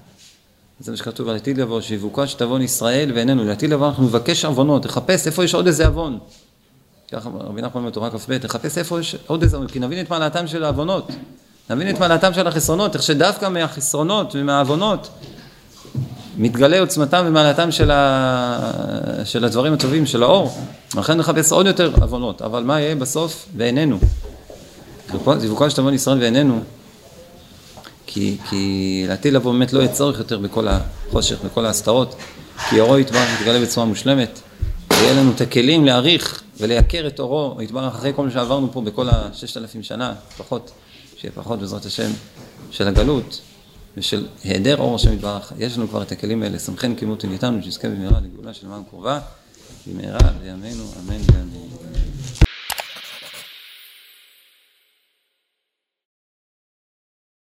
זה 0.79 0.91
מה 0.91 0.97
שכתוב 0.97 1.29
על 1.29 1.35
עתיד 1.35 1.57
לבוא, 1.57 1.81
שיבוקה 1.81 2.27
שתבון 2.27 2.61
ישראל 2.61 3.11
ואיננו. 3.15 3.43
לעתיד 3.43 3.69
לבוא 3.69 3.87
אנחנו 3.87 4.03
נבקש 4.03 4.45
עוונות, 4.45 4.85
לחפש 4.85 5.27
איפה 5.27 5.43
יש 5.43 5.53
עוד 5.53 5.67
איזה 5.67 5.87
עוון. 5.87 6.19
ככה 7.11 7.29
רבי 7.33 7.61
נחמן 7.61 7.85
בתורה 7.85 8.09
כ"ב, 8.09 8.31
לחפש 8.43 8.77
איפה 8.77 8.99
יש 8.99 9.15
עוד 9.27 9.43
איזה 9.43 9.57
עוון, 9.57 9.67
כי 9.67 9.79
נבין 9.79 10.05
את 10.05 10.09
מעלתם 10.09 10.47
של 10.47 10.63
העוונות. 10.63 11.11
נבין 11.69 11.89
את 11.89 11.99
מעלתם 11.99 12.33
של 12.33 12.47
החסרונות, 12.47 12.95
איך 12.95 13.03
שדווקא 13.03 13.49
מהחסרונות 13.49 14.35
ומהעוונות 14.35 15.09
מתגלה 16.37 16.79
עוצמתם 16.79 17.23
ומעלתם 17.27 17.71
של, 17.71 17.91
ה... 17.91 18.59
של 19.25 19.45
הדברים 19.45 19.73
הטובים, 19.73 20.05
של 20.05 20.23
האור. 20.23 20.57
לכן 20.97 21.17
נחפש 21.17 21.51
עוד 21.51 21.65
יותר 21.65 21.91
עוונות, 22.01 22.41
אבל 22.41 22.63
מה 22.63 22.81
יהיה 22.81 22.95
בסוף? 22.95 23.45
ואיננו. 23.57 23.99
זיווקו 25.37 25.69
של 25.69 25.75
תבון 25.75 25.93
ישראל 25.93 26.17
ואיננו. 26.19 26.63
כי, 28.07 28.37
כי 28.49 29.05
לעתיד 29.07 29.33
לבוא 29.33 29.51
באמת 29.51 29.73
לא 29.73 29.79
יהיה 29.79 29.91
צורך 29.91 30.19
יותר 30.19 30.37
בכל 30.37 30.67
החושך, 30.67 31.41
בכל 31.45 31.65
ההסתרות, 31.65 32.15
כי 32.69 32.79
אורו 32.79 32.97
יתברך 32.97 33.39
יתגלה 33.39 33.61
בצורה 33.61 33.85
מושלמת, 33.85 34.39
ויהיה 34.89 35.13
לנו 35.13 35.31
את 35.31 35.41
הכלים 35.41 35.85
להעריך 35.85 36.43
ולייקר 36.59 37.07
את 37.07 37.19
אורו, 37.19 37.61
יתברך 37.61 37.95
אחרי 37.95 38.11
כל 38.15 38.25
מה 38.25 38.31
שעברנו 38.31 38.71
פה 38.71 38.81
בכל 38.81 39.07
הששת 39.09 39.57
אלפים 39.57 39.83
שנה, 39.83 40.13
פחות, 40.37 40.71
שיהיה 41.17 41.31
פחות 41.31 41.59
בעזרת 41.59 41.85
השם, 41.85 42.11
של 42.71 42.87
הגלות. 42.87 43.41
ושל 43.97 44.27
היעדר 44.43 44.77
אור 44.77 44.95
השם 44.95 45.13
יתברך, 45.13 45.53
יש 45.59 45.77
לנו 45.77 45.87
כבר 45.87 46.01
את 46.01 46.11
הכלים 46.11 46.43
האלה, 46.43 46.59
סמכן 46.59 46.95
כמות 46.95 47.25
איתנו, 47.25 47.63
שנזכה 47.63 47.89
במהרה 47.89 48.19
לגאולה 48.21 48.53
של 48.53 48.67
מעם 48.67 48.83
קרובה, 48.89 49.19
במהרה 49.87 50.31
לימינו, 50.43 50.83
אמן 50.99 51.21
ואמן. 51.33 51.72